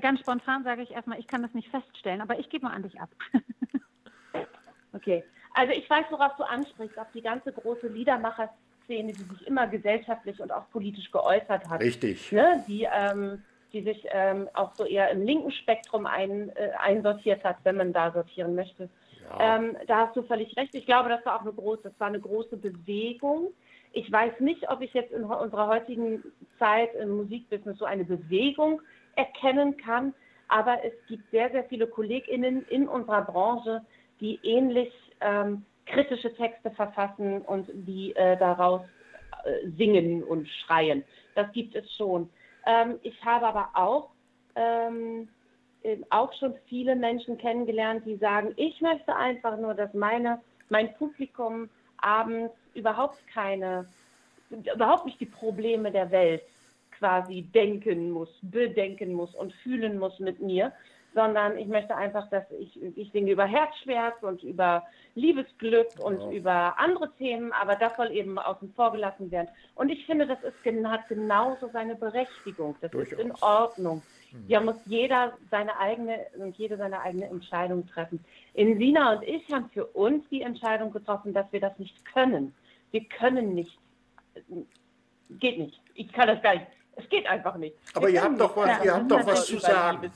ganz 0.00 0.18
spontan 0.18 0.64
sage 0.64 0.82
ich 0.82 0.90
erstmal, 0.90 1.20
ich 1.20 1.28
kann 1.28 1.42
das 1.42 1.54
nicht 1.54 1.68
feststellen, 1.68 2.20
aber 2.20 2.40
ich 2.40 2.48
gebe 2.48 2.64
mal 2.64 2.72
an 2.72 2.82
dich 2.82 3.00
ab. 3.00 3.10
okay. 4.92 5.22
Also 5.56 5.72
ich 5.72 5.88
weiß, 5.88 6.04
worauf 6.10 6.36
du 6.36 6.42
ansprichst, 6.42 6.98
auf 6.98 7.10
die 7.14 7.22
ganze 7.22 7.50
große 7.50 7.88
Liedermacher-Szene, 7.88 9.14
die 9.14 9.22
sich 9.22 9.46
immer 9.46 9.66
gesellschaftlich 9.66 10.38
und 10.38 10.52
auch 10.52 10.68
politisch 10.70 11.10
geäußert 11.10 11.66
hat. 11.66 11.80
Richtig. 11.80 12.30
Ne? 12.30 12.62
Die, 12.68 12.86
ähm, 12.92 13.42
die 13.72 13.80
sich 13.80 14.06
ähm, 14.10 14.50
auch 14.52 14.74
so 14.74 14.84
eher 14.84 15.10
im 15.10 15.24
linken 15.24 15.50
Spektrum 15.50 16.04
ein, 16.04 16.50
äh, 16.56 16.72
einsortiert 16.78 17.42
hat, 17.42 17.56
wenn 17.64 17.78
man 17.78 17.94
da 17.94 18.12
sortieren 18.12 18.54
möchte. 18.54 18.90
Ja. 19.30 19.56
Ähm, 19.56 19.78
da 19.86 20.06
hast 20.06 20.14
du 20.14 20.22
völlig 20.24 20.54
recht. 20.58 20.74
Ich 20.74 20.84
glaube, 20.84 21.08
das 21.08 21.24
war 21.24 21.36
auch 21.36 21.40
eine 21.40 21.54
große, 21.54 21.84
das 21.84 21.98
war 21.98 22.08
eine 22.08 22.20
große 22.20 22.58
Bewegung. 22.58 23.48
Ich 23.92 24.12
weiß 24.12 24.40
nicht, 24.40 24.70
ob 24.70 24.82
ich 24.82 24.92
jetzt 24.92 25.10
in 25.10 25.24
unserer 25.24 25.68
heutigen 25.68 26.22
Zeit 26.58 26.94
im 26.96 27.16
Musikbusiness 27.16 27.78
so 27.78 27.86
eine 27.86 28.04
Bewegung 28.04 28.82
erkennen 29.14 29.78
kann, 29.78 30.12
aber 30.48 30.84
es 30.84 30.92
gibt 31.08 31.30
sehr, 31.30 31.50
sehr 31.50 31.64
viele 31.64 31.86
KollegInnen 31.86 32.66
in 32.68 32.86
unserer 32.88 33.22
Branche, 33.22 33.80
die 34.20 34.38
ähnlich 34.42 34.92
ähm, 35.20 35.64
kritische 35.86 36.34
Texte 36.34 36.70
verfassen 36.72 37.42
und 37.42 37.68
die 37.72 38.14
äh, 38.16 38.36
daraus 38.36 38.82
äh, 39.44 39.68
singen 39.76 40.22
und 40.22 40.48
schreien. 40.48 41.04
Das 41.34 41.50
gibt 41.52 41.74
es 41.74 41.90
schon. 41.94 42.28
Ähm, 42.66 42.98
ich 43.02 43.24
habe 43.24 43.46
aber 43.46 43.70
auch, 43.74 44.10
ähm, 44.56 45.28
auch 46.10 46.32
schon 46.34 46.54
viele 46.68 46.96
Menschen 46.96 47.38
kennengelernt, 47.38 48.04
die 48.04 48.16
sagen, 48.16 48.52
ich 48.56 48.80
möchte 48.80 49.14
einfach 49.14 49.56
nur, 49.56 49.74
dass 49.74 49.94
meine, 49.94 50.40
mein 50.68 50.92
Publikum 50.94 51.68
abends 51.98 52.52
überhaupt 52.74 53.18
keine, 53.32 53.86
überhaupt 54.50 55.06
nicht 55.06 55.20
die 55.20 55.26
Probleme 55.26 55.92
der 55.92 56.10
Welt 56.10 56.42
quasi 56.98 57.42
denken 57.42 58.10
muss, 58.10 58.30
bedenken 58.42 59.12
muss 59.12 59.34
und 59.34 59.52
fühlen 59.62 59.98
muss 59.98 60.18
mit 60.18 60.40
mir, 60.40 60.72
sondern 61.16 61.56
ich 61.56 61.66
möchte 61.66 61.96
einfach, 61.96 62.28
dass 62.28 62.44
ich, 62.60 62.78
ich 62.94 63.10
singe 63.10 63.32
über 63.32 63.46
Herzschmerz 63.46 64.22
und 64.22 64.42
über 64.42 64.84
Liebesglück 65.14 65.88
und 65.98 66.20
ja. 66.20 66.30
über 66.30 66.78
andere 66.78 67.10
Themen, 67.16 67.52
aber 67.52 67.74
das 67.74 67.96
soll 67.96 68.12
eben 68.12 68.38
außen 68.38 68.70
vor 68.74 68.92
gelassen 68.92 69.30
werden. 69.30 69.48
Und 69.76 69.88
ich 69.88 70.04
finde, 70.04 70.26
das 70.26 70.38
ist, 70.42 70.54
hat 70.84 71.08
genauso 71.08 71.70
seine 71.72 71.94
Berechtigung. 71.94 72.76
Das 72.82 72.90
Durchaus. 72.90 73.12
ist 73.12 73.24
in 73.24 73.32
Ordnung. 73.40 74.02
Hm. 74.30 74.44
Ja, 74.46 74.60
muss 74.60 74.76
jeder 74.84 75.32
seine 75.50 75.78
eigene 75.78 76.18
und 76.36 76.54
jede 76.58 76.76
seine 76.76 77.00
eigene 77.00 77.30
Entscheidung 77.30 77.88
treffen. 77.88 78.22
In 78.52 78.76
Sina 78.76 79.14
und 79.14 79.22
ich 79.22 79.50
haben 79.50 79.70
für 79.70 79.86
uns 79.86 80.22
die 80.30 80.42
Entscheidung 80.42 80.92
getroffen, 80.92 81.32
dass 81.32 81.50
wir 81.50 81.60
das 81.60 81.78
nicht 81.78 82.04
können. 82.04 82.54
Wir 82.90 83.04
können 83.06 83.54
nicht. 83.54 83.78
Geht 85.30 85.58
nicht. 85.58 85.80
Ich 85.94 86.12
kann 86.12 86.28
das 86.28 86.42
gar 86.42 86.56
nicht. 86.56 86.66
Es 86.96 87.08
geht 87.08 87.26
einfach 87.26 87.56
nicht. 87.56 87.74
Aber 87.94 88.10
ihr 88.10 88.22
habt 88.22 88.38
doch 88.38 88.54
was, 88.54 88.84
ihr 88.84 88.94
habt 88.94 89.10
doch 89.10 89.26
was 89.26 89.46
zu 89.46 89.58
sagen. 89.58 90.10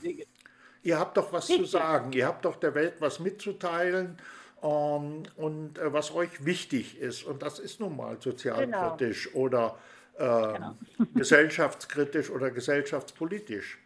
Ihr 0.83 0.99
habt 0.99 1.17
doch 1.17 1.31
was 1.31 1.49
Richtig. 1.49 1.69
zu 1.69 1.77
sagen, 1.77 2.11
ihr 2.13 2.25
habt 2.25 2.45
doch 2.45 2.55
der 2.55 2.73
Welt 2.73 2.95
was 2.99 3.19
mitzuteilen 3.19 4.17
ähm, 4.63 5.23
und 5.35 5.77
äh, 5.77 5.93
was 5.93 6.13
euch 6.13 6.43
wichtig 6.45 6.99
ist. 6.99 7.23
Und 7.23 7.43
das 7.43 7.59
ist 7.59 7.79
nun 7.79 7.95
mal 7.95 8.19
sozialkritisch 8.19 9.31
genau. 9.31 9.45
oder 9.45 9.77
äh, 10.17 10.53
genau. 10.53 10.75
gesellschaftskritisch 11.15 12.29
oder 12.29 12.51
gesellschaftspolitisch. 12.51 13.77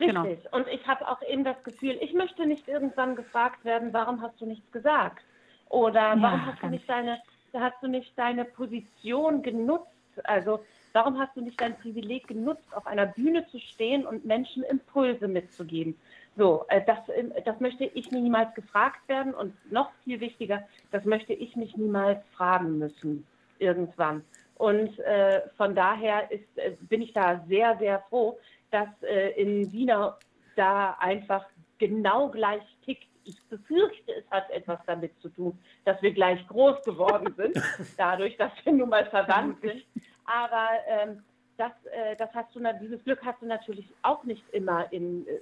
Richtig. 0.00 0.14
Genau. 0.14 0.56
Und 0.56 0.68
ich 0.68 0.86
habe 0.86 1.08
auch 1.08 1.22
eben 1.22 1.44
das 1.44 1.62
Gefühl, 1.64 1.98
ich 2.00 2.12
möchte 2.14 2.46
nicht 2.46 2.68
irgendwann 2.68 3.16
gefragt 3.16 3.64
werden, 3.64 3.92
warum 3.92 4.22
hast 4.22 4.40
du 4.40 4.46
nichts 4.46 4.70
gesagt? 4.70 5.24
Oder 5.68 6.14
ja, 6.14 6.22
warum 6.22 6.46
hast 6.46 6.62
du 6.62 6.68
nicht 6.68 6.88
deine, 6.88 7.20
hast 7.52 7.82
du 7.82 7.88
nicht 7.88 8.16
deine 8.16 8.44
Position 8.44 9.42
genutzt? 9.42 9.90
Also 10.24 10.64
Warum 10.98 11.16
hast 11.16 11.36
du 11.36 11.42
nicht 11.42 11.60
dein 11.60 11.78
Privileg 11.78 12.26
genutzt, 12.26 12.74
auf 12.74 12.84
einer 12.84 13.06
Bühne 13.06 13.46
zu 13.52 13.60
stehen 13.60 14.04
und 14.04 14.24
Menschen 14.24 14.64
Impulse 14.64 15.28
mitzugeben? 15.28 15.96
So, 16.36 16.64
äh, 16.70 16.80
das, 16.84 16.98
ähm, 17.14 17.32
das 17.44 17.60
möchte 17.60 17.84
ich 17.84 18.10
niemals 18.10 18.52
gefragt 18.56 19.08
werden 19.08 19.32
und 19.32 19.54
noch 19.70 19.92
viel 20.02 20.18
wichtiger, 20.18 20.66
das 20.90 21.04
möchte 21.04 21.34
ich 21.34 21.54
mich 21.54 21.76
niemals 21.76 22.18
fragen 22.32 22.78
müssen 22.78 23.24
irgendwann. 23.60 24.24
Und 24.56 24.98
äh, 24.98 25.42
von 25.56 25.76
daher 25.76 26.28
ist, 26.32 26.58
äh, 26.58 26.72
bin 26.80 27.00
ich 27.00 27.12
da 27.12 27.44
sehr, 27.46 27.76
sehr 27.78 28.00
froh, 28.08 28.36
dass 28.72 28.88
äh, 29.02 29.40
in 29.40 29.70
Wiener 29.70 30.18
da 30.56 30.96
einfach 30.98 31.46
genau 31.78 32.28
gleich 32.28 32.64
tickt. 32.84 33.06
Ich 33.22 33.40
befürchte, 33.44 34.14
es 34.18 34.28
hat 34.32 34.50
etwas 34.50 34.80
damit 34.84 35.12
zu 35.20 35.28
tun, 35.28 35.56
dass 35.84 36.02
wir 36.02 36.12
gleich 36.12 36.44
groß 36.48 36.82
geworden 36.82 37.32
sind, 37.36 37.56
dadurch, 37.96 38.36
dass 38.36 38.50
wir 38.64 38.72
nun 38.72 38.88
mal 38.88 39.06
verwandt 39.06 39.60
sind. 39.60 39.84
Aber 40.28 40.68
ähm, 40.86 41.22
das, 41.56 41.72
äh, 41.86 42.16
das 42.16 42.28
hast 42.34 42.54
du, 42.54 42.60
dieses 42.80 43.02
Glück 43.04 43.20
hast 43.24 43.42
du 43.42 43.46
natürlich 43.46 43.86
auch 44.02 44.22
nicht 44.24 44.44
immer 44.52 44.90
in, 44.92 45.26
äh, 45.26 45.40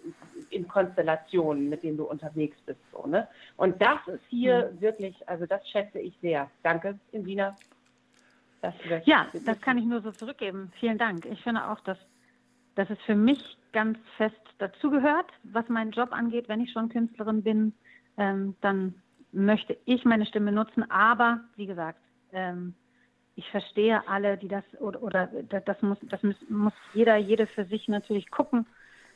in 0.51 0.66
Konstellationen, 0.66 1.68
mit 1.68 1.83
denen 1.83 1.96
du 1.96 2.05
unterwegs 2.05 2.57
bist. 2.64 2.81
So, 2.92 3.07
ne? 3.07 3.29
Und 3.57 3.81
das 3.83 3.99
ist 4.07 4.22
hier 4.29 4.72
mhm. 4.72 4.81
wirklich, 4.81 5.29
also 5.29 5.44
das 5.46 5.68
schätze 5.68 5.99
ich 5.99 6.16
sehr. 6.22 6.51
Danke, 6.62 6.99
Insina. 7.12 7.57
Das 8.62 8.75
ja, 9.05 9.27
das 9.44 9.61
kann 9.61 9.77
ich 9.77 9.85
nur 9.85 10.01
so 10.01 10.11
zurückgeben. 10.12 10.72
Vielen 10.81 10.99
Dank. 10.99 11.27
Ich 11.27 11.42
finde 11.42 11.68
auch, 11.68 11.81
dass, 11.81 11.99
dass 12.75 12.88
es 12.88 12.99
für 13.03 13.14
mich 13.14 13.59
ganz 13.72 13.99
fest 14.16 14.40
dazugehört, 14.59 15.27
was 15.42 15.68
meinen 15.68 15.90
Job 15.90 16.12
angeht. 16.12 16.49
Wenn 16.49 16.62
ich 16.62 16.72
schon 16.72 16.88
Künstlerin 16.88 17.42
bin, 17.42 17.75
ähm, 18.16 18.57
dann 18.62 18.94
möchte 19.33 19.77
ich 19.85 20.05
meine 20.05 20.25
Stimme 20.25 20.53
nutzen. 20.53 20.90
Aber, 20.90 21.40
wie 21.57 21.66
gesagt, 21.66 22.01
ähm, 22.33 22.75
ich 23.37 23.49
verstehe 23.51 24.07
alle, 24.09 24.37
die 24.37 24.49
das 24.49 24.64
oder, 24.81 25.03
oder 25.03 25.29
das 25.29 25.81
muss, 25.83 25.99
das 26.03 26.22
muss, 26.22 26.37
muss 26.49 26.72
jeder, 26.94 27.16
jede 27.16 27.46
für 27.46 27.64
sich 27.66 27.87
natürlich 27.87 28.31
gucken, 28.31 28.66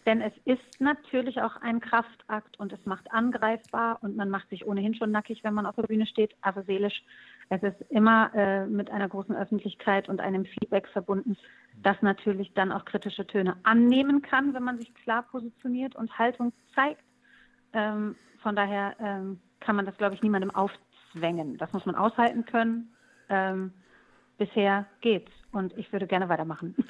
Denn 0.06 0.22
es 0.22 0.32
ist 0.46 0.80
natürlich 0.80 1.42
auch 1.42 1.56
ein 1.56 1.80
Kraftakt 1.80 2.58
und 2.58 2.72
es 2.72 2.84
macht 2.86 3.12
angreifbar 3.12 3.98
und 4.02 4.16
man 4.16 4.30
macht 4.30 4.48
sich 4.48 4.66
ohnehin 4.66 4.94
schon 4.94 5.10
nackig, 5.10 5.44
wenn 5.44 5.52
man 5.52 5.66
auf 5.66 5.76
der 5.76 5.82
Bühne 5.82 6.06
steht, 6.06 6.34
also 6.40 6.62
seelisch. 6.62 7.02
Es 7.50 7.62
ist 7.62 7.80
immer 7.90 8.32
äh, 8.34 8.66
mit 8.66 8.90
einer 8.90 9.08
großen 9.08 9.36
Öffentlichkeit 9.36 10.08
und 10.08 10.20
einem 10.20 10.46
Feedback 10.46 10.88
verbunden, 10.88 11.36
das 11.82 12.00
natürlich 12.00 12.54
dann 12.54 12.72
auch 12.72 12.84
kritische 12.86 13.26
Töne 13.26 13.56
annehmen 13.64 14.22
kann, 14.22 14.54
wenn 14.54 14.62
man 14.62 14.78
sich 14.78 14.94
klar 14.94 15.22
positioniert 15.22 15.96
und 15.96 16.18
Haltung 16.18 16.52
zeigt. 16.74 17.04
Ähm, 17.72 18.16
von 18.42 18.56
daher 18.56 18.96
ähm, 19.00 19.40
kann 19.60 19.76
man 19.76 19.84
das, 19.84 19.96
glaube 19.98 20.14
ich, 20.14 20.22
niemandem 20.22 20.50
aufzwängen. 20.50 21.58
Das 21.58 21.72
muss 21.72 21.84
man 21.84 21.94
aushalten 21.94 22.46
können. 22.46 22.94
Ähm, 23.28 23.72
bisher 24.40 24.86
geht's 25.00 25.30
und 25.52 25.76
ich 25.76 25.92
würde 25.92 26.06
gerne 26.06 26.28
weitermachen. 26.28 26.74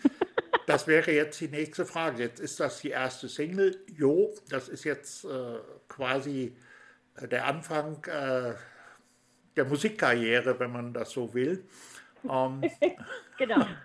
Das 0.66 0.86
wäre 0.86 1.10
jetzt 1.10 1.40
die 1.40 1.48
nächste 1.48 1.84
Frage. 1.84 2.22
Jetzt 2.22 2.38
ist 2.38 2.60
das 2.60 2.80
die 2.80 2.90
erste 2.90 3.28
Single. 3.28 3.76
Jo, 3.88 4.32
das 4.50 4.68
ist 4.68 4.84
jetzt 4.84 5.24
äh, 5.24 5.58
quasi 5.88 6.54
äh, 7.16 7.26
der 7.26 7.46
Anfang 7.46 8.04
äh, 8.04 8.54
der 9.56 9.64
Musikkarriere, 9.64 10.60
wenn 10.60 10.70
man 10.70 10.92
das 10.92 11.10
so 11.10 11.34
will. 11.34 11.64
Ähm, 12.28 12.62
genau. 13.38 13.66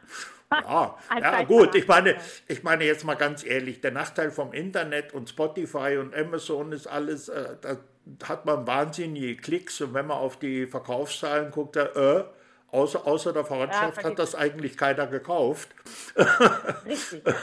Ja, 0.51 0.95
ja 1.19 1.43
gut, 1.43 1.73
ich 1.73 1.87
meine, 1.87 2.15
ich 2.47 2.61
meine 2.61 2.85
jetzt 2.85 3.03
mal 3.03 3.15
ganz 3.15 3.43
ehrlich, 3.43 3.81
der 3.81 3.91
Nachteil 3.91 4.29
vom 4.29 4.53
Internet 4.53 5.11
und 5.11 5.27
Spotify 5.27 5.97
und 5.97 6.15
Amazon 6.15 6.71
ist 6.71 6.85
alles, 6.85 7.29
äh, 7.29 7.57
da 7.61 7.77
hat 8.29 8.45
man 8.45 8.65
wahnsinnige 8.67 9.35
Klicks 9.37 9.81
und 9.81 9.95
wenn 9.95 10.05
man 10.05 10.17
auf 10.17 10.37
die 10.37 10.67
Verkaufszahlen 10.67 11.49
guckt, 11.49 11.75
da, 11.75 11.85
äh, 11.87 12.23
Außer, 12.75 13.07
außer 13.07 13.31
der 13.31 13.45
Verwandtschaft 13.45 13.97
ja, 13.97 14.03
hat 14.03 14.19
das 14.19 14.35
eigentlich 14.35 14.75
keiner 14.75 15.07
gekauft. 15.07 15.69
Richtig. 16.85 17.23
du 17.23 17.33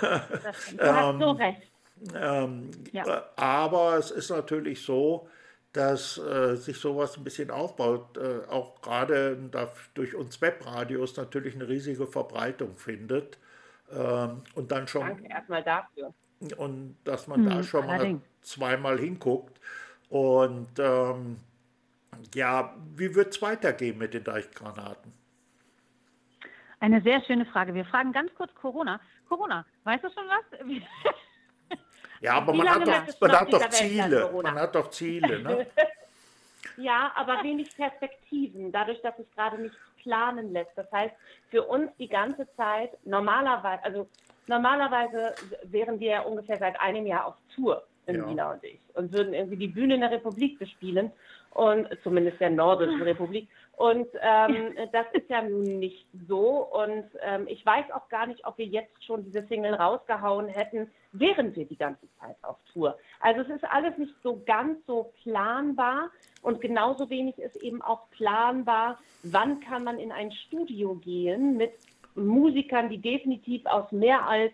hast 0.44 0.70
so 0.70 0.78
ähm, 0.78 1.22
recht. 1.22 1.72
Ähm, 2.14 2.70
ja. 2.92 3.24
Aber 3.36 3.96
es 3.96 4.10
ist 4.10 4.28
natürlich 4.28 4.82
so, 4.84 5.30
dass 5.72 6.18
äh, 6.18 6.56
sich 6.56 6.76
sowas 6.76 7.16
ein 7.16 7.24
bisschen 7.24 7.50
aufbaut, 7.50 8.18
äh, 8.18 8.46
auch 8.50 8.82
gerade 8.82 9.38
durch 9.94 10.14
uns 10.14 10.38
Webradios 10.42 11.16
natürlich 11.16 11.54
eine 11.54 11.66
riesige 11.66 12.06
Verbreitung 12.06 12.74
findet. 12.74 13.38
Ähm, 13.90 14.42
und 14.54 14.70
dann 14.70 14.86
schon. 14.86 15.06
Danke 15.06 15.30
erstmal 15.30 15.62
dafür. 15.62 16.12
Und 16.58 16.96
dass 17.04 17.26
man 17.26 17.40
hm, 17.40 17.48
da 17.48 17.62
schon 17.62 17.88
allerdings. 17.88 18.20
mal 18.20 18.28
zweimal 18.42 18.98
hinguckt. 18.98 19.58
Und 20.10 20.78
ähm, 20.78 21.38
ja, 22.34 22.76
wie 22.94 23.14
wird 23.14 23.34
es 23.34 23.40
weitergehen 23.40 23.96
mit 23.96 24.12
den 24.12 24.24
Deichgranaten? 24.24 25.21
Eine 26.82 27.00
sehr 27.00 27.22
schöne 27.22 27.46
Frage. 27.46 27.74
Wir 27.74 27.84
fragen 27.84 28.12
ganz 28.12 28.34
kurz 28.34 28.52
Corona. 28.56 28.98
Corona, 29.28 29.64
weißt 29.84 30.02
du 30.02 30.08
schon 30.08 30.24
was? 30.26 30.80
ja, 32.20 32.32
aber 32.34 32.52
man 32.52 32.68
hat, 32.68 32.84
doch, 32.84 33.20
man 33.20 33.40
hat 33.40 33.52
doch 33.52 33.68
Ziele. 33.68 34.30
Man 34.42 34.54
hat 34.56 34.74
doch 34.74 34.90
Ziele, 34.90 35.38
ne? 35.38 35.66
ja, 36.76 37.12
aber 37.14 37.44
wenig 37.44 37.72
Perspektiven, 37.76 38.72
dadurch, 38.72 39.00
dass 39.00 39.16
es 39.16 39.30
gerade 39.36 39.62
nicht 39.62 39.76
planen 39.98 40.52
lässt. 40.52 40.72
Das 40.74 40.90
heißt, 40.90 41.14
für 41.50 41.62
uns 41.62 41.88
die 42.00 42.08
ganze 42.08 42.48
Zeit, 42.56 42.90
normalerweise, 43.04 43.84
also 43.84 44.08
normalerweise 44.48 45.36
wären 45.62 46.00
wir 46.00 46.10
ja 46.10 46.20
ungefähr 46.22 46.58
seit 46.58 46.80
einem 46.80 47.06
Jahr 47.06 47.26
auf 47.26 47.36
Tour 47.54 47.84
in 48.06 48.16
ja. 48.16 48.26
Wiener 48.26 48.50
und 48.50 48.64
ich 48.64 48.80
und 48.94 49.12
würden 49.12 49.34
irgendwie 49.34 49.56
die 49.56 49.68
Bühne 49.68 49.94
in 49.94 50.00
der 50.00 50.10
Republik 50.10 50.58
bespielen 50.58 51.12
und 51.54 51.88
zumindest 52.02 52.40
der 52.40 52.50
Nordischen 52.50 53.02
Republik. 53.02 53.48
Und 53.76 54.06
ähm, 54.20 54.74
das 54.92 55.06
ist 55.12 55.28
ja 55.28 55.42
nun 55.42 55.78
nicht 55.78 56.06
so. 56.28 56.68
Und 56.72 57.04
ähm, 57.20 57.46
ich 57.48 57.64
weiß 57.64 57.86
auch 57.92 58.08
gar 58.08 58.26
nicht, 58.26 58.46
ob 58.46 58.58
wir 58.58 58.66
jetzt 58.66 59.04
schon 59.04 59.24
diese 59.24 59.42
Single 59.46 59.74
rausgehauen 59.74 60.48
hätten, 60.48 60.90
während 61.12 61.56
wir 61.56 61.64
die 61.64 61.76
ganze 61.76 62.06
Zeit 62.20 62.36
auf 62.42 62.56
Tour. 62.72 62.96
Also 63.20 63.40
es 63.42 63.48
ist 63.48 63.64
alles 63.64 63.96
nicht 63.98 64.14
so 64.22 64.40
ganz 64.46 64.78
so 64.86 65.12
planbar. 65.22 66.10
Und 66.42 66.60
genauso 66.60 67.08
wenig 67.10 67.38
ist 67.38 67.56
eben 67.62 67.82
auch 67.82 68.08
planbar, 68.10 68.98
wann 69.22 69.60
kann 69.60 69.84
man 69.84 69.98
in 69.98 70.12
ein 70.12 70.32
Studio 70.32 70.94
gehen 70.96 71.56
mit 71.56 71.72
Musikern, 72.14 72.88
die 72.88 72.98
definitiv 72.98 73.64
aus 73.66 73.90
mehr 73.90 74.26
als 74.28 74.52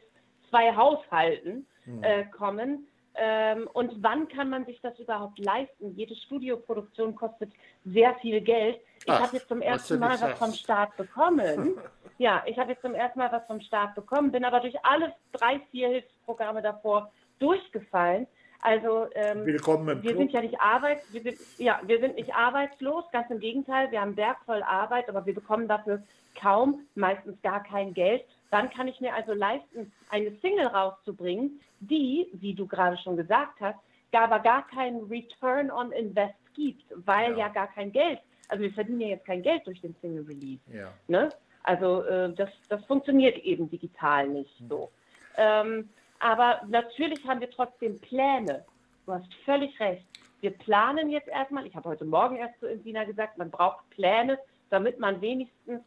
zwei 0.48 0.74
Haushalten 0.74 1.66
hm. 1.84 2.02
äh, 2.02 2.24
kommen 2.26 2.86
ähm, 3.20 3.68
und 3.72 4.02
wann 4.02 4.28
kann 4.28 4.50
man 4.50 4.64
sich 4.66 4.80
das 4.80 4.98
überhaupt 4.98 5.38
leisten? 5.38 5.94
Jede 5.96 6.14
Studioproduktion 6.14 7.14
kostet 7.14 7.52
sehr 7.84 8.14
viel 8.16 8.40
Geld. 8.40 8.78
Ich 9.04 9.12
habe 9.12 9.36
jetzt 9.36 9.48
zum 9.48 9.62
ersten 9.62 9.98
Mal 9.98 10.20
was 10.20 10.38
vom 10.38 10.52
Staat 10.52 10.96
bekommen. 10.96 11.78
ja, 12.18 12.42
ich 12.46 12.58
habe 12.58 12.72
jetzt 12.72 12.82
zum 12.82 12.94
ersten 12.94 13.18
Mal 13.18 13.32
was 13.32 13.46
vom 13.46 13.60
Staat 13.60 13.94
bekommen, 13.94 14.30
bin 14.30 14.44
aber 14.44 14.60
durch 14.60 14.74
alle 14.84 15.14
drei, 15.32 15.60
vier 15.70 15.88
Hilfsprogramme 15.88 16.62
davor 16.62 17.10
durchgefallen. 17.38 18.26
Also 18.60 19.06
ähm, 19.14 19.46
Willkommen 19.46 20.02
wir 20.02 20.16
sind 20.16 20.32
ja 20.32 20.40
nicht 20.40 20.60
arbeit, 20.60 20.98
wir 21.12 21.22
sind, 21.22 21.38
ja, 21.58 21.80
wir 21.84 22.00
sind 22.00 22.16
nicht 22.16 22.34
arbeitslos, 22.34 23.04
ganz 23.12 23.30
im 23.30 23.38
Gegenteil, 23.38 23.90
wir 23.92 24.00
haben 24.00 24.16
bergvoll 24.16 24.64
Arbeit, 24.64 25.08
aber 25.08 25.24
wir 25.26 25.34
bekommen 25.34 25.68
dafür 25.68 26.02
kaum, 26.40 26.80
meistens 26.96 27.40
gar 27.42 27.62
kein 27.62 27.94
Geld. 27.94 28.24
Dann 28.50 28.70
kann 28.70 28.88
ich 28.88 29.00
mir 29.00 29.14
also 29.14 29.32
leisten, 29.34 29.92
eine 30.10 30.30
Single 30.40 30.66
rauszubringen, 30.66 31.60
die, 31.80 32.28
wie 32.32 32.54
du 32.54 32.66
gerade 32.66 32.96
schon 32.98 33.16
gesagt 33.16 33.60
hast, 33.60 33.78
aber 34.12 34.40
gar 34.40 34.66
keinen 34.66 35.04
Return 35.04 35.70
on 35.70 35.92
Invest 35.92 36.34
gibt, 36.54 36.84
weil 36.94 37.32
ja. 37.32 37.38
ja 37.38 37.48
gar 37.48 37.68
kein 37.68 37.92
Geld, 37.92 38.20
also 38.48 38.62
wir 38.62 38.72
verdienen 38.72 39.00
ja 39.00 39.08
jetzt 39.08 39.26
kein 39.26 39.42
Geld 39.42 39.66
durch 39.66 39.80
den 39.80 39.94
Single 40.00 40.24
Release. 40.24 40.62
Ja. 40.72 40.92
Ne? 41.06 41.28
Also 41.62 42.02
äh, 42.04 42.32
das, 42.32 42.48
das 42.68 42.84
funktioniert 42.86 43.38
eben 43.38 43.68
digital 43.70 44.28
nicht 44.28 44.58
hm. 44.58 44.68
so. 44.68 44.90
Ähm, 45.36 45.88
aber 46.18 46.62
natürlich 46.66 47.24
haben 47.26 47.40
wir 47.40 47.50
trotzdem 47.50 47.98
Pläne. 48.00 48.64
Du 49.06 49.12
hast 49.12 49.32
völlig 49.44 49.78
recht. 49.78 50.04
Wir 50.40 50.50
planen 50.50 51.10
jetzt 51.10 51.28
erstmal, 51.28 51.66
ich 51.66 51.74
habe 51.74 51.88
heute 51.88 52.04
Morgen 52.04 52.36
erst 52.36 52.58
zu 52.60 52.66
Insina 52.66 53.04
gesagt, 53.04 53.38
man 53.38 53.50
braucht 53.50 53.88
Pläne, 53.90 54.38
damit 54.70 54.98
man 54.98 55.20
wenigstens 55.20 55.82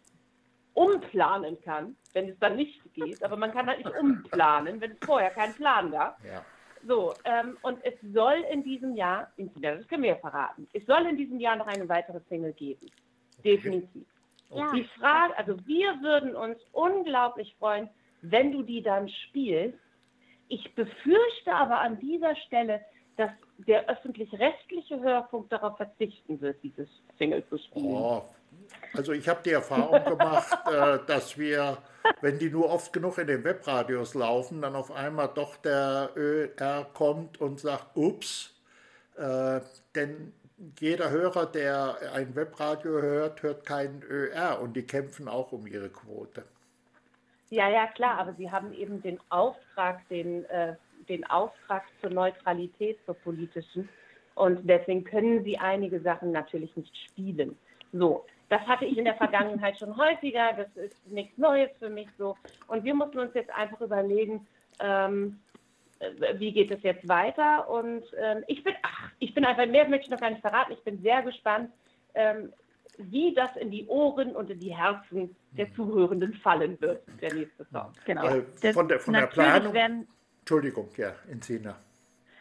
umplanen 0.73 1.59
kann, 1.61 1.95
wenn 2.13 2.29
es 2.29 2.39
dann 2.39 2.55
nicht 2.55 2.81
geht. 2.93 3.23
Aber 3.23 3.37
man 3.37 3.51
kann 3.51 3.67
halt 3.67 3.83
nicht 3.83 3.97
umplanen, 3.97 4.79
wenn 4.81 4.91
es 4.91 4.97
vorher 5.05 5.31
keinen 5.31 5.53
Plan 5.53 5.91
gab. 5.91 6.23
Ja. 6.23 6.43
So, 6.87 7.13
ähm, 7.25 7.57
und 7.61 7.77
es 7.83 7.93
soll 8.13 8.43
in 8.51 8.63
diesem 8.63 8.95
Jahr, 8.95 9.31
das 9.37 9.87
können 9.87 10.03
wir 10.03 10.11
ja 10.11 10.15
verraten, 10.15 10.67
es 10.73 10.85
soll 10.87 11.05
in 11.05 11.15
diesem 11.15 11.39
Jahr 11.39 11.55
noch 11.55 11.67
eine 11.67 11.87
weitere 11.87 12.19
Single 12.27 12.53
geben. 12.53 12.87
Definitiv. 13.43 14.05
Okay. 14.49 14.77
Die 14.77 14.99
Frage, 14.99 15.37
also 15.37 15.55
wir 15.65 16.01
würden 16.01 16.35
uns 16.35 16.57
unglaublich 16.71 17.55
freuen, 17.57 17.89
wenn 18.21 18.51
du 18.51 18.63
die 18.63 18.81
dann 18.81 19.09
spielst. 19.09 19.77
Ich 20.49 20.75
befürchte 20.75 21.53
aber 21.53 21.79
an 21.79 21.99
dieser 21.99 22.35
Stelle, 22.35 22.81
dass 23.15 23.31
der 23.59 23.87
öffentlich-rechtliche 23.87 24.99
Hörfunk 24.99 25.49
darauf 25.49 25.77
verzichten 25.77 26.41
wird, 26.41 26.61
dieses 26.63 26.89
Single 27.17 27.45
zu 27.47 27.57
spielen. 27.57 27.95
Oh, 27.95 28.25
also 28.93 29.13
ich 29.13 29.27
habe 29.29 29.41
die 29.43 29.51
Erfahrung 29.51 30.03
gemacht, 30.03 30.57
äh, 30.67 30.99
dass 31.07 31.37
wir, 31.37 31.77
wenn 32.21 32.39
die 32.39 32.49
nur 32.49 32.69
oft 32.69 32.91
genug 32.91 33.17
in 33.17 33.27
den 33.27 33.43
Webradios 33.43 34.13
laufen, 34.13 34.61
dann 34.61 34.75
auf 34.75 34.91
einmal 34.91 35.29
doch 35.33 35.57
der 35.57 36.09
ÖR 36.15 36.87
kommt 36.93 37.39
und 37.39 37.59
sagt, 37.59 37.95
ups, 37.95 38.53
äh, 39.17 39.61
denn 39.95 40.33
jeder 40.79 41.09
Hörer, 41.09 41.45
der 41.45 41.97
ein 42.13 42.35
Webradio 42.35 43.01
hört, 43.01 43.41
hört 43.41 43.65
keinen 43.65 44.03
ÖR 44.03 44.59
und 44.61 44.73
die 44.73 44.83
kämpfen 44.83 45.27
auch 45.27 45.51
um 45.51 45.65
ihre 45.65 45.89
Quote. 45.89 46.43
Ja, 47.49 47.69
ja, 47.69 47.87
klar, 47.87 48.17
aber 48.19 48.33
sie 48.33 48.49
haben 48.49 48.73
eben 48.73 49.01
den 49.01 49.19
Auftrag, 49.29 50.07
den, 50.09 50.45
äh, 50.45 50.75
den 51.09 51.25
Auftrag 51.25 51.83
zur 51.99 52.09
Neutralität, 52.09 52.97
zur 53.05 53.15
politischen. 53.15 53.89
Und 54.35 54.69
deswegen 54.69 55.03
können 55.03 55.43
sie 55.43 55.57
einige 55.57 55.99
Sachen 55.99 56.31
natürlich 56.31 56.75
nicht 56.77 56.95
spielen. 57.09 57.57
So, 57.91 58.25
das 58.51 58.67
hatte 58.67 58.83
ich 58.83 58.97
in 58.97 59.05
der 59.05 59.15
Vergangenheit 59.15 59.79
schon 59.79 59.95
häufiger. 59.95 60.51
Das 60.51 60.75
ist 60.75 61.09
nichts 61.09 61.37
Neues 61.37 61.69
für 61.79 61.89
mich 61.89 62.09
so. 62.17 62.35
Und 62.67 62.83
wir 62.83 62.93
mussten 62.93 63.19
uns 63.19 63.33
jetzt 63.33 63.49
einfach 63.51 63.79
überlegen, 63.79 64.45
ähm, 64.81 65.39
wie 66.35 66.51
geht 66.51 66.69
es 66.69 66.83
jetzt 66.83 67.07
weiter? 67.07 67.69
Und 67.69 68.03
ähm, 68.21 68.43
ich 68.47 68.61
bin, 68.61 68.73
ach, 68.83 69.09
ich 69.19 69.33
bin 69.33 69.45
einfach, 69.45 69.65
mehr 69.67 69.87
möchte 69.87 70.07
ich 70.07 70.11
noch 70.11 70.19
gar 70.19 70.31
nicht 70.31 70.41
verraten. 70.41 70.73
Ich 70.73 70.83
bin 70.83 71.01
sehr 71.01 71.21
gespannt, 71.21 71.71
ähm, 72.13 72.51
wie 72.97 73.33
das 73.33 73.55
in 73.55 73.71
die 73.71 73.87
Ohren 73.87 74.35
und 74.35 74.49
in 74.49 74.59
die 74.59 74.75
Herzen 74.75 75.33
der 75.51 75.73
Zuhörenden 75.73 76.33
fallen 76.33 76.79
wird, 76.81 77.03
der 77.21 77.33
nächste 77.33 77.63
Song. 77.71 77.93
Genau. 78.03 78.25
Äh, 78.25 78.73
von 78.73 78.89
der, 78.89 78.99
von 78.99 79.13
der 79.13 79.27
Planung. 79.27 79.73
Werden, 79.73 80.07
Entschuldigung, 80.39 80.89
ja, 80.97 81.15
Insina. 81.29 81.77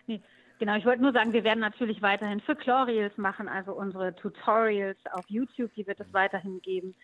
Nee, 0.08 0.20
Genau, 0.60 0.76
ich 0.76 0.84
wollte 0.84 1.00
nur 1.00 1.14
sagen, 1.14 1.32
wir 1.32 1.42
werden 1.42 1.60
natürlich 1.60 2.02
weiterhin 2.02 2.38
für 2.40 2.54
Chlorials 2.54 3.16
machen, 3.16 3.48
also 3.48 3.72
unsere 3.72 4.14
Tutorials 4.14 4.98
auf 5.10 5.24
YouTube, 5.28 5.72
die 5.74 5.86
wird 5.86 5.98
es 6.00 6.12
weiterhin 6.12 6.60
geben. 6.60 6.94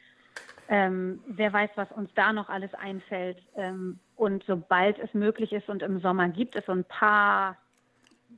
Ähm, 0.68 1.22
wer 1.26 1.54
weiß, 1.54 1.70
was 1.74 1.90
uns 1.92 2.10
da 2.14 2.34
noch 2.34 2.50
alles 2.50 2.74
einfällt. 2.74 3.38
Ähm, 3.56 3.98
und 4.14 4.44
sobald 4.46 4.98
es 4.98 5.14
möglich 5.14 5.54
ist 5.54 5.70
und 5.70 5.82
im 5.82 6.00
Sommer 6.00 6.28
gibt 6.28 6.54
es 6.54 6.66
so 6.66 6.72
ein 6.72 6.84
paar 6.84 7.56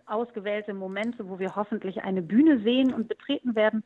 ausgewählte 0.06 0.72
Momente, 0.72 1.28
wo 1.28 1.40
wir 1.40 1.56
hoffentlich 1.56 2.00
eine 2.04 2.22
Bühne 2.22 2.60
sehen 2.60 2.94
und 2.94 3.08
betreten 3.08 3.56
werden 3.56 3.82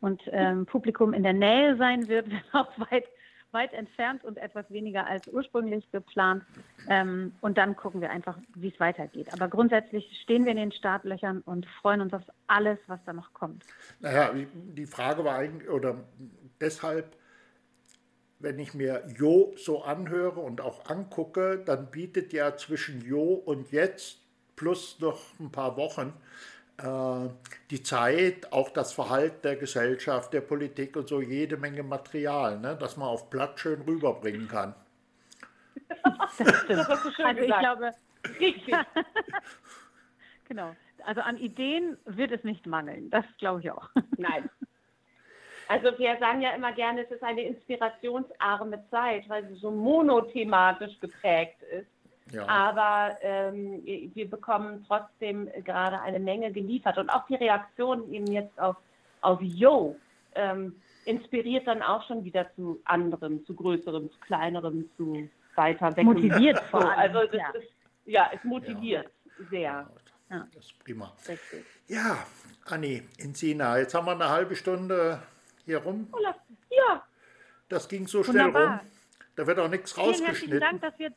und 0.00 0.22
ähm, 0.30 0.64
Publikum 0.64 1.12
in 1.12 1.24
der 1.24 1.32
Nähe 1.32 1.76
sein 1.76 2.06
wird, 2.06 2.26
wenn 2.30 2.40
auch 2.52 2.70
weit 2.88 3.06
weit 3.52 3.72
entfernt 3.72 4.24
und 4.24 4.36
etwas 4.38 4.70
weniger 4.70 5.06
als 5.06 5.26
ursprünglich 5.28 5.90
geplant. 5.90 6.44
Ähm, 6.88 7.32
und 7.40 7.58
dann 7.58 7.76
gucken 7.76 8.00
wir 8.00 8.10
einfach, 8.10 8.38
wie 8.54 8.68
es 8.68 8.80
weitergeht. 8.80 9.32
Aber 9.32 9.48
grundsätzlich 9.48 10.20
stehen 10.22 10.44
wir 10.44 10.52
in 10.52 10.58
den 10.58 10.72
Startlöchern 10.72 11.40
und 11.42 11.66
freuen 11.80 12.00
uns 12.00 12.12
auf 12.12 12.22
alles, 12.46 12.78
was 12.86 13.00
da 13.04 13.12
noch 13.12 13.32
kommt. 13.32 13.64
Naja, 14.00 14.32
die 14.34 14.86
Frage 14.86 15.24
war 15.24 15.36
eigentlich, 15.36 15.68
oder 15.70 15.96
deshalb, 16.60 17.16
wenn 18.38 18.58
ich 18.58 18.74
mir 18.74 19.04
Jo 19.16 19.54
so 19.56 19.82
anhöre 19.82 20.40
und 20.40 20.60
auch 20.60 20.86
angucke, 20.86 21.62
dann 21.64 21.90
bietet 21.90 22.32
ja 22.32 22.56
zwischen 22.56 23.00
Jo 23.00 23.34
und 23.34 23.72
jetzt 23.72 24.20
plus 24.56 24.98
noch 25.00 25.20
ein 25.40 25.50
paar 25.50 25.76
Wochen 25.76 26.12
die 26.80 27.82
Zeit, 27.82 28.52
auch 28.52 28.70
das 28.70 28.92
Verhalten 28.92 29.42
der 29.42 29.56
Gesellschaft, 29.56 30.32
der 30.32 30.42
Politik 30.42 30.96
und 30.96 31.08
so 31.08 31.20
jede 31.20 31.56
Menge 31.56 31.82
Material, 31.82 32.58
ne, 32.58 32.76
das 32.78 32.96
man 32.96 33.08
auf 33.08 33.30
Blatt 33.30 33.58
schön 33.58 33.82
rüberbringen 33.82 34.46
kann. 34.46 34.74
Das 36.38 36.60
stimmt. 36.60 36.70
Das 36.70 36.88
hast 36.88 37.04
du 37.04 37.10
schön 37.10 37.26
also 37.26 37.40
gesagt. 37.40 37.62
ich 37.62 37.68
glaube, 37.68 37.94
richtig. 38.40 38.74
genau. 40.48 40.76
Also 41.04 41.20
an 41.22 41.36
Ideen 41.38 41.96
wird 42.04 42.30
es 42.30 42.44
nicht 42.44 42.66
mangeln. 42.66 43.10
Das 43.10 43.24
glaube 43.38 43.60
ich 43.60 43.70
auch. 43.70 43.88
Nein. 44.16 44.48
Also 45.68 45.98
wir 45.98 46.16
sagen 46.18 46.40
ja 46.40 46.50
immer 46.54 46.72
gerne, 46.72 47.04
es 47.04 47.10
ist 47.10 47.22
eine 47.22 47.42
inspirationsarme 47.42 48.84
Zeit, 48.90 49.28
weil 49.28 49.46
sie 49.48 49.54
so 49.56 49.70
monothematisch 49.70 50.98
geprägt 51.00 51.62
ist. 51.62 51.88
Ja. 52.32 52.46
Aber 52.46 53.16
ähm, 53.22 53.82
wir 53.84 54.28
bekommen 54.28 54.84
trotzdem 54.86 55.48
gerade 55.64 56.00
eine 56.00 56.18
Menge 56.18 56.52
geliefert. 56.52 56.98
Und 56.98 57.10
auch 57.10 57.26
die 57.26 57.36
Reaktion 57.36 58.12
eben 58.12 58.26
jetzt 58.30 58.58
auf, 58.58 58.76
auf 59.20 59.40
Yo 59.40 59.96
ähm, 60.34 60.80
inspiriert 61.04 61.66
dann 61.66 61.82
auch 61.82 62.06
schon 62.06 62.24
wieder 62.24 62.46
zu 62.54 62.80
anderem, 62.84 63.44
zu 63.46 63.54
größerem, 63.54 64.10
zu 64.10 64.18
kleinerem, 64.20 64.88
zu 64.96 65.28
weiter 65.54 65.96
weg. 65.96 66.04
Motiviert 66.04 66.60
vor 66.70 66.80
allem. 66.80 67.16
Also 67.16 67.32
das 67.32 67.40
ja. 67.40 67.50
Ist, 67.50 67.72
ja, 68.04 68.30
es 68.34 68.44
motiviert 68.44 69.06
ja. 69.06 69.44
sehr. 69.50 69.90
Ja. 70.30 70.46
Das 70.54 70.66
ist 70.66 70.78
prima. 70.84 71.12
Richtig. 71.26 71.64
Ja, 71.86 72.18
Anni, 72.66 73.02
in 73.18 73.34
Sina, 73.34 73.78
jetzt 73.78 73.94
haben 73.94 74.06
wir 74.06 74.12
eine 74.12 74.28
halbe 74.28 74.54
Stunde 74.54 75.22
hier 75.64 75.78
rum. 75.78 76.12
Ja. 76.70 77.02
Das 77.68 77.88
ging 77.88 78.06
so 78.06 78.22
schnell 78.22 78.46
Wunderbar. 78.46 78.78
rum. 78.78 78.86
Da 79.36 79.46
wird 79.46 79.58
auch 79.58 79.68
nichts 79.68 79.96
rausgeschnitten. 79.96 80.34
Vielen 80.34 80.60
herzlichen 80.60 80.80
Dank, 80.80 80.82
dass 80.82 80.98
wir 80.98 81.12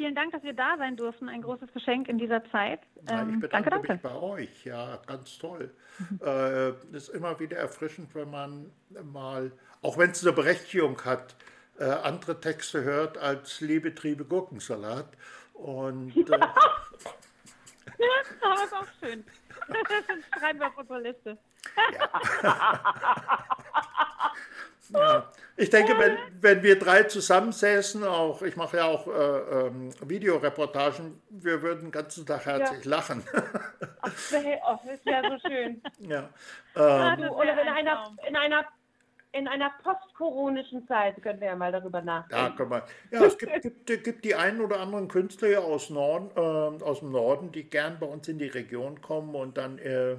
vielen 0.00 0.14
Dank, 0.14 0.32
dass 0.32 0.42
wir 0.42 0.54
da 0.54 0.78
sein 0.78 0.96
durften. 0.96 1.28
Ein 1.28 1.42
großes 1.42 1.74
Geschenk 1.74 2.08
in 2.08 2.16
dieser 2.16 2.42
Zeit. 2.50 2.80
Ja, 3.06 3.22
ich 3.22 3.28
ähm, 3.28 3.40
bedanke 3.40 3.68
danke, 3.68 3.88
danke. 3.88 3.92
mich 3.92 4.02
bei 4.02 4.14
euch. 4.14 4.64
Ja, 4.64 4.98
ganz 5.06 5.36
toll. 5.36 5.70
Mhm. 5.98 6.20
Äh, 6.24 6.96
ist 6.96 7.10
immer 7.10 7.38
wieder 7.38 7.58
erfrischend, 7.58 8.14
wenn 8.14 8.30
man 8.30 8.72
mal, 9.12 9.52
auch 9.82 9.98
wenn 9.98 10.10
es 10.10 10.24
eine 10.24 10.32
Berechtigung 10.32 11.04
hat, 11.04 11.36
äh, 11.78 11.84
andere 11.84 12.40
Texte 12.40 12.82
hört 12.82 13.18
als 13.18 13.60
Liebe, 13.60 13.94
Triebe, 13.94 14.24
Gurkensalat. 14.24 15.08
Und, 15.52 16.16
äh, 16.16 16.30
ja, 16.30 16.46
das 18.40 18.64
ist 18.64 18.74
auch 18.74 18.86
schön. 19.02 19.22
Das 19.68 19.78
schreiben 20.40 20.60
wir 20.60 20.68
auf 20.68 20.78
unsere 20.78 21.00
Liste. 21.00 21.36
Ja. 22.42 23.46
Ja. 24.92 25.30
Ich 25.56 25.70
denke, 25.70 25.98
wenn, 25.98 26.16
wenn 26.40 26.62
wir 26.62 26.78
drei 26.78 27.04
zusammensäßen, 27.04 28.04
auch 28.04 28.42
ich 28.42 28.56
mache 28.56 28.78
ja 28.78 28.84
auch 28.86 29.06
äh, 29.06 29.10
ähm, 29.66 29.90
Videoreportagen, 30.06 31.20
wir 31.28 31.62
würden 31.62 31.86
den 31.86 31.90
ganzen 31.90 32.26
Tag 32.26 32.46
herzlich 32.46 32.84
ja. 32.84 32.90
lachen. 32.90 33.22
Ach, 34.00 34.10
das 34.10 34.32
wäre 34.32 35.30
so 35.30 35.48
schön. 35.48 35.82
Ja. 36.00 36.28
Ähm, 36.76 37.30
oder 37.30 37.60
in 37.60 37.68
einer, 37.68 38.16
in 38.26 38.36
einer 38.36 38.64
in 39.32 39.46
einer 39.46 39.70
postkoronischen 39.82 40.86
Zeit 40.88 41.22
können 41.22 41.40
wir 41.40 41.48
ja 41.48 41.56
mal 41.56 41.70
darüber 41.70 42.02
nachdenken. 42.02 42.44
Ja, 42.44 42.50
können 42.50 42.70
wir. 42.70 42.84
Ja, 43.12 43.24
es 43.24 43.38
gibt, 43.38 43.86
gibt, 43.86 44.04
gibt 44.04 44.24
die 44.24 44.34
einen 44.34 44.60
oder 44.60 44.80
anderen 44.80 45.06
Künstler 45.08 45.48
hier 45.48 45.64
aus, 45.64 45.90
Norden, 45.90 46.30
äh, 46.36 46.84
aus 46.84 47.00
dem 47.00 47.12
Norden, 47.12 47.52
die 47.52 47.64
gern 47.64 47.98
bei 48.00 48.06
uns 48.06 48.26
in 48.26 48.38
die 48.38 48.48
Region 48.48 49.00
kommen 49.00 49.34
und 49.34 49.56
dann 49.56 49.78
äh, 49.78 50.16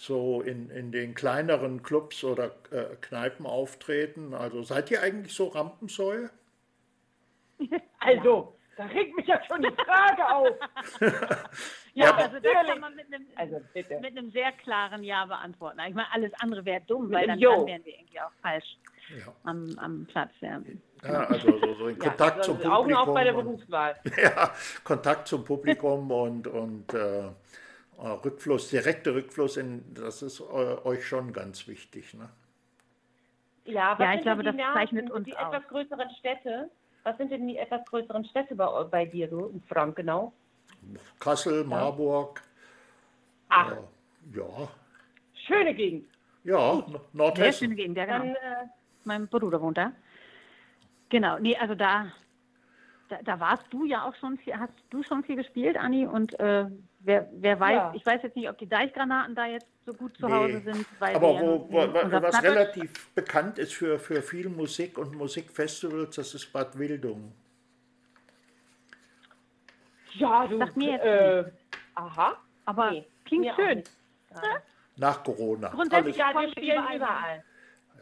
so 0.00 0.40
in, 0.40 0.70
in 0.70 0.92
den 0.92 1.14
kleineren 1.14 1.82
Clubs 1.82 2.24
oder 2.24 2.52
äh, 2.70 2.96
Kneipen 3.02 3.44
auftreten. 3.44 4.32
Also 4.32 4.62
seid 4.62 4.90
ihr 4.90 5.02
eigentlich 5.02 5.34
so 5.34 5.48
Rampensäue? 5.48 6.30
Also, 8.02 8.56
da 8.78 8.86
regt 8.86 9.14
mich 9.14 9.26
ja 9.26 9.38
schon 9.46 9.60
die 9.60 9.70
Frage 9.72 10.34
auf. 10.34 10.48
ja, 11.92 12.06
ja, 12.06 12.14
also 12.14 12.40
das 12.40 12.66
kann 12.66 12.80
man 12.80 12.96
mit 12.96 13.12
einem, 13.12 13.26
also 13.36 13.60
mit 13.74 14.16
einem 14.16 14.30
sehr 14.30 14.52
klaren 14.52 15.04
Ja 15.04 15.26
beantworten. 15.26 15.80
Ich 15.86 15.94
meine, 15.94 16.10
alles 16.10 16.32
andere 16.40 16.64
wäre 16.64 16.80
dumm, 16.86 17.12
weil 17.12 17.26
dann, 17.26 17.38
dann, 17.38 17.66
wären 17.66 17.84
wir 17.84 17.98
irgendwie 17.98 18.20
auch 18.20 18.32
falsch 18.40 18.78
ja. 19.14 19.34
am, 19.44 19.78
am 19.78 20.06
Platz. 20.06 20.30
Ja. 20.40 20.62
Ja, 21.02 21.24
also 21.24 21.58
so, 21.58 21.74
so 21.74 21.88
in 21.88 21.98
Kontakt 21.98 22.20
ja, 22.20 22.36
also 22.36 22.52
zum 22.52 22.54
Publikum. 22.54 22.72
Augen 22.72 22.94
auch 22.94 23.12
bei 23.12 23.24
der 23.24 23.32
Berufswahl. 23.34 24.00
Und, 24.02 24.16
ja, 24.22 24.54
Kontakt 24.82 25.28
zum 25.28 25.44
Publikum 25.44 26.10
und, 26.10 26.46
und 26.46 26.94
äh, 26.94 27.26
äh, 27.26 27.30
Rückfluss, 28.00 28.70
direkter 28.70 29.14
Rückfluss, 29.14 29.56
in, 29.56 29.84
das 29.94 30.22
ist 30.22 30.40
euch 30.40 31.06
schon 31.06 31.32
ganz 31.32 31.68
wichtig. 31.68 32.14
Ne? 32.14 32.28
Ja, 33.66 33.96
ja 33.98 34.14
ich 34.14 34.22
glaube, 34.22 34.42
das 34.42 34.56
Namen, 34.56 34.74
zeichnet 34.74 35.10
uns 35.10 35.26
die 35.26 35.36
aus. 35.36 35.52
etwas 35.54 35.68
größeren 35.68 36.10
Städte. 36.18 36.70
Was 37.02 37.16
sind 37.16 37.30
denn 37.30 37.46
die 37.46 37.56
etwas 37.56 37.84
größeren 37.86 38.24
Städte 38.26 38.54
bei, 38.54 38.84
bei 38.84 39.04
dir, 39.06 39.28
so 39.28 39.46
in 39.46 39.62
Frank 39.62 39.96
genau? 39.96 40.32
Kassel, 41.18 41.64
Marburg. 41.64 42.42
Ach. 43.48 43.72
Äh, 43.72 44.38
ja. 44.38 44.68
Schöne 45.46 45.74
Gegend. 45.74 46.06
Ja, 46.44 46.84
Nordhessen. 47.12 47.52
Sehr 47.52 47.52
schöne 47.52 47.74
Gegend, 47.74 47.96
ja, 47.96 48.04
genau. 48.06 48.18
Dann, 48.18 48.28
äh, 48.34 48.68
mein 49.04 49.28
Bruder 49.28 49.60
wohnt 49.60 49.78
da. 49.78 49.92
Genau, 51.08 51.38
nee, 51.38 51.56
also 51.56 51.74
da, 51.74 52.12
da, 53.10 53.18
da, 53.22 53.40
warst 53.40 53.64
du 53.70 53.84
ja 53.84 54.04
auch 54.04 54.14
schon 54.14 54.38
viel, 54.38 54.56
hast 54.56 54.72
du 54.90 55.02
schon 55.02 55.24
viel 55.24 55.36
gespielt, 55.36 55.76
Anni, 55.76 56.06
und 56.06 56.38
äh, 56.38 56.66
wer, 57.00 57.28
wer 57.32 57.58
weiß, 57.58 57.72
ja. 57.72 57.92
ich 57.94 58.06
weiß 58.06 58.22
jetzt 58.22 58.36
nicht, 58.36 58.48
ob 58.48 58.56
die 58.58 58.68
Deichgranaten 58.68 59.34
da 59.34 59.46
jetzt 59.46 59.66
so 59.84 59.92
gut 59.92 60.16
zu 60.16 60.26
nee. 60.26 60.32
Hause 60.32 60.60
sind. 60.60 60.86
Aber 61.00 61.40
wo, 61.40 61.66
wo, 61.70 61.78
was 62.22 62.42
relativ 62.42 63.12
bekannt 63.14 63.58
ist 63.58 63.74
für, 63.74 63.98
für 63.98 64.22
viel 64.22 64.48
Musik 64.48 64.96
und 64.96 65.14
Musikfestivals, 65.16 66.16
das 66.16 66.34
ist 66.34 66.52
Bad 66.52 66.78
Wildung. 66.78 67.32
Ja, 70.14 70.46
du. 70.46 70.58
Sag 70.58 70.76
mir 70.76 70.92
jetzt 70.92 71.04
äh, 71.04 71.44
aha. 71.94 72.36
Aber 72.64 72.90
nee, 72.92 73.06
klingt 73.24 73.54
schön. 73.56 73.82
Nach 74.96 75.22
Corona. 75.24 75.68
Grundsätzlich, 75.68 76.16
ja, 76.16 76.32
wir 76.32 76.48
spielen 76.50 76.84
überall. 76.94 77.44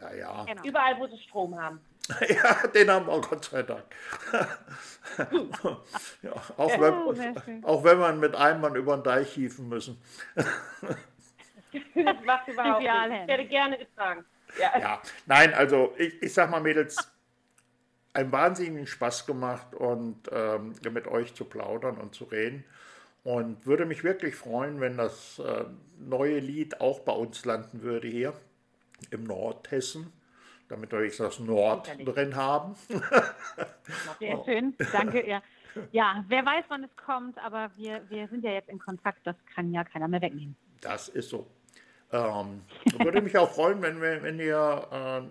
Ja, 0.01 0.13
ja. 0.13 0.43
Genau. 0.45 0.63
Überall, 0.63 0.99
wo 0.99 1.07
sie 1.07 1.17
Strom 1.19 1.59
haben. 1.59 1.79
Ja, 2.29 2.67
den 2.67 2.89
haben 2.89 3.07
wir 3.07 3.21
Gott 3.21 3.45
sei 3.45 3.63
Dank. 3.63 3.83
ja, 6.21 6.31
auch, 6.57 6.79
wenn, 6.79 7.63
auch 7.63 7.83
wenn 7.83 7.99
man 7.99 8.19
mit 8.19 8.35
einem 8.35 8.61
Mann 8.61 8.75
über 8.75 8.97
den 8.97 9.03
Deich 9.03 9.31
hieven 9.33 9.69
müssen. 9.69 10.01
das 10.35 10.45
macht 12.25 12.47
überhaupt 12.47 12.81
nicht. 12.81 13.21
Ich 13.21 13.27
werde 13.27 13.45
gerne 13.45 13.77
getragen. 13.77 14.25
Ja. 14.59 14.79
ja, 14.79 15.01
nein, 15.27 15.53
also 15.53 15.93
ich, 15.97 16.21
ich 16.23 16.33
sag 16.33 16.49
mal, 16.49 16.59
Mädels, 16.59 16.97
einen 18.13 18.31
wahnsinnigen 18.31 18.87
Spaß 18.87 19.27
gemacht 19.27 19.75
und 19.75 20.17
ähm, 20.31 20.73
mit 20.91 21.07
euch 21.07 21.35
zu 21.35 21.45
plaudern 21.45 21.97
und 21.97 22.15
zu 22.15 22.23
reden. 22.23 22.63
Und 23.23 23.67
würde 23.67 23.85
mich 23.85 24.03
wirklich 24.03 24.35
freuen, 24.35 24.79
wenn 24.79 24.97
das 24.97 25.37
äh, 25.39 25.65
neue 25.99 26.39
Lied 26.39 26.81
auch 26.81 27.01
bei 27.01 27.11
uns 27.11 27.45
landen 27.45 27.83
würde 27.83 28.07
hier 28.07 28.33
im 29.11 29.25
Nordhessen 29.25 30.11
damit 30.69 30.91
wir 30.91 31.03
jetzt 31.03 31.19
das 31.19 31.39
Nord 31.39 31.89
drin 32.05 32.35
haben. 32.35 32.75
Sehr 34.19 34.43
schön, 34.45 34.75
danke. 34.91 35.27
Ja. 35.27 35.41
ja, 35.91 36.23
wer 36.27 36.45
weiß, 36.45 36.65
wann 36.69 36.83
es 36.83 36.95
kommt, 36.95 37.37
aber 37.43 37.71
wir, 37.75 38.01
wir 38.09 38.27
sind 38.27 38.43
ja 38.43 38.51
jetzt 38.51 38.69
in 38.69 38.79
Kontakt, 38.79 39.19
das 39.25 39.35
kann 39.53 39.71
ja 39.73 39.83
keiner 39.83 40.07
mehr 40.07 40.21
wegnehmen. 40.21 40.55
Das 40.81 41.09
ist 41.09 41.29
so. 41.29 41.47
Ähm, 42.11 42.63
würde 42.97 43.21
mich 43.21 43.37
auch 43.37 43.51
freuen, 43.51 43.81
wenn, 43.81 44.01
wir, 44.01 44.23
wenn 44.23 44.39
ihr 44.39 44.87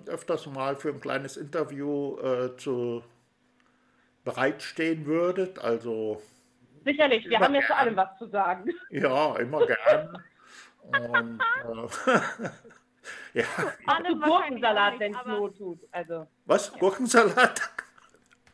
äh, 0.06 0.10
öfters 0.10 0.46
mal 0.46 0.76
für 0.76 0.90
ein 0.90 1.00
kleines 1.00 1.36
Interview 1.36 2.18
äh, 2.20 2.56
zu 2.56 3.02
bereitstehen 4.24 5.06
würdet. 5.06 5.58
Also 5.58 6.22
Sicherlich, 6.84 7.28
wir 7.28 7.40
haben 7.40 7.54
ja 7.54 7.62
zu 7.62 7.76
allem 7.76 7.96
was 7.96 8.16
zu 8.18 8.28
sagen. 8.28 8.70
Ja, 8.90 9.36
immer 9.36 9.66
gern. 9.66 10.22
Und, 10.82 11.40
äh, 11.40 12.48
Ja. 13.34 13.44
Auch 13.86 14.02
zu 14.04 14.18
Gurkensalat, 14.18 14.98
wenn 14.98 15.14
es 15.14 15.26
Not 15.26 15.58
tut. 15.58 15.80
Also, 15.92 16.26
was? 16.46 16.72
Gurkensalat? 16.72 17.60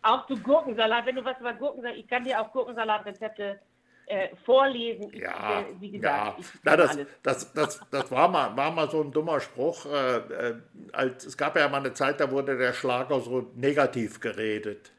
Auch 0.02 0.26
zu 0.26 0.37
Gurkensalat, 0.37 1.06
wenn 1.06 1.16
du 1.16 1.24
was 1.24 1.38
über 1.40 1.54
Gurkensalat, 1.54 1.96
ich 1.96 2.08
kann 2.08 2.24
dir 2.24 2.40
auch 2.40 2.52
Gurkensalatrezepte 2.52 3.60
äh, 4.06 4.37
vorlesen. 4.44 5.10
Ja, 5.14 5.60
ich, 5.60 5.76
äh, 5.76 5.80
wie 5.80 5.90
gesagt, 5.92 6.38
ja. 6.38 6.44
Na, 6.62 6.76
das, 6.76 6.98
das, 7.22 7.53
das, 7.53 7.80
das, 7.90 8.11
war, 8.11 8.28
mal, 8.28 8.57
war 8.57 8.70
mal 8.70 8.90
so 8.90 9.03
ein 9.03 9.11
dummer 9.12 9.40
Spruch. 9.40 9.86
Äh, 9.86 10.16
äh, 10.16 10.55
als, 10.92 11.24
es 11.24 11.36
gab 11.36 11.57
ja 11.57 11.68
mal 11.68 11.78
eine 11.78 11.94
Zeit, 11.94 12.20
da 12.20 12.30
wurde 12.30 12.59
der 12.59 12.72
Schlager 12.72 13.20
so 13.20 13.51
negativ 13.55 14.20
geredet. 14.20 14.92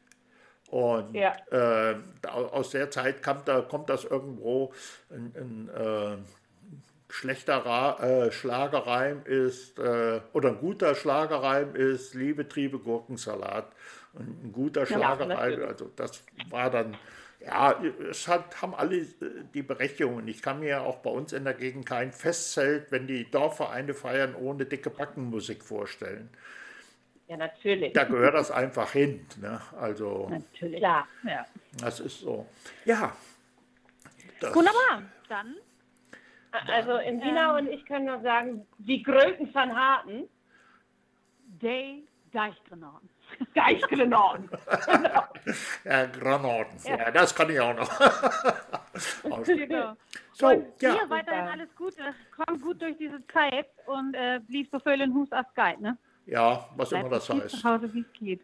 Und 0.72 1.14
ja. 1.14 1.34
äh, 1.52 1.96
aus 2.28 2.72
der 2.72 2.90
Zeit 2.90 3.22
kommt, 3.22 3.48
da, 3.48 3.62
kommt 3.62 3.90
das 3.90 4.04
irgendwo 4.04 4.74
ein, 5.12 5.34
ein 5.36 5.70
äh, 5.70 6.18
schlechter 7.16 7.58
Ra 7.58 8.00
äh, 8.04 8.32
Schlagereim 8.32 9.24
ist, 9.24 9.80
äh, 9.80 10.20
oder 10.34 10.50
ein 10.50 10.60
guter 10.60 10.96
Schlagereim 10.96 11.76
ist 11.76 12.14
Liebe, 12.14 12.48
Triebe, 12.48 12.78
Gurkensalat. 12.80 13.72
Und 14.14 14.44
ein 14.44 14.52
guter 14.52 14.86
Schlagereim, 14.86 15.64
also 15.64 15.92
das 15.96 16.24
war 16.50 16.70
dann, 16.70 16.98
ja, 17.40 17.82
es 18.10 18.28
hat, 18.28 18.62
haben 18.62 18.76
alle 18.76 18.98
äh, 18.98 19.08
die 19.54 19.64
Berechtigung. 19.64 20.28
Ich 20.28 20.42
kann 20.42 20.60
mir 20.60 20.82
auch 20.82 20.98
bei 20.98 21.10
uns 21.10 21.32
in 21.32 21.46
der 21.46 21.54
Gegend 21.54 21.86
kein 21.86 22.12
Festzelt, 22.12 22.92
wenn 22.92 23.08
die 23.08 23.30
Dorfvereine 23.30 23.94
feiern, 23.94 24.36
ohne 24.36 24.66
dicke 24.66 24.90
Backenmusik 24.90 25.64
vorstellen. 25.64 26.30
Ja, 27.28 27.38
natürlich. 27.38 27.94
Da 27.94 28.04
gehört 28.04 28.36
das 28.36 28.52
einfach 28.52 28.92
hin. 28.92 29.26
Ne? 29.42 29.60
Also, 29.80 30.28
natürlich. 30.30 30.80
Klar. 30.80 31.08
Ja. 31.24 31.46
Das 31.80 32.00
ist 32.00 32.20
so. 32.20 32.46
Ja. 32.84 33.16
Wunderbar. 34.42 35.02
Dann. 35.28 35.56
Also 36.68 36.98
in 36.98 37.22
Wiener 37.22 37.58
ähm, 37.58 37.66
und 37.66 37.72
ich 37.72 37.86
können 37.86 38.06
nur 38.06 38.22
sagen, 38.22 38.66
die 38.78 39.04
Gröten 39.04 39.54
van 39.54 39.76
Harten. 39.76 40.30
Day 41.62 42.04
Deichgranaten. 42.32 43.10
Deichgranaten. 43.54 44.50
genau. 44.86 45.24
Ja, 45.86 46.06
Granaten. 46.08 46.80
Ja. 46.84 46.98
ja. 46.98 47.12
das 47.12 47.34
kann 47.34 47.50
ich 47.50 47.60
auch 47.60 47.76
noch. 47.76 47.90
genau. 49.46 49.96
So, 50.34 50.48
und 50.48 50.66
ja. 50.82 50.96
Dir 50.96 51.10
weiterhin 51.10 51.48
alles 51.48 51.76
Gute. 51.76 52.02
Komm 52.36 52.60
gut 52.60 52.82
durch 52.82 52.98
diese 52.98 53.26
Zeit 53.28 53.68
und 53.86 54.14
äh, 54.16 54.42
blieb 54.46 54.70
so 54.72 54.80
viel 54.80 55.00
in 55.02 55.14
Hus 55.14 55.32
als 55.32 55.48
Guide, 55.56 55.82
ne? 55.82 55.98
Ja, 56.26 56.68
was 56.76 56.90
Bleib 56.90 57.02
immer 57.02 57.16
das 57.16 57.30
heißt. 57.30 57.60
zu 57.60 57.64
Hause, 57.64 57.94
wie 57.94 58.02
es 58.02 58.14
geht. 58.14 58.42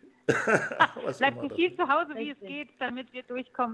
Bleibt 1.17 1.41
so 1.41 1.49
viel 1.55 1.75
zu 1.75 1.87
Hause, 1.87 2.15
wie 2.15 2.29
es 2.29 2.39
geht, 2.39 2.69
damit 2.79 3.11
wir 3.11 3.23
durchkommen. 3.23 3.69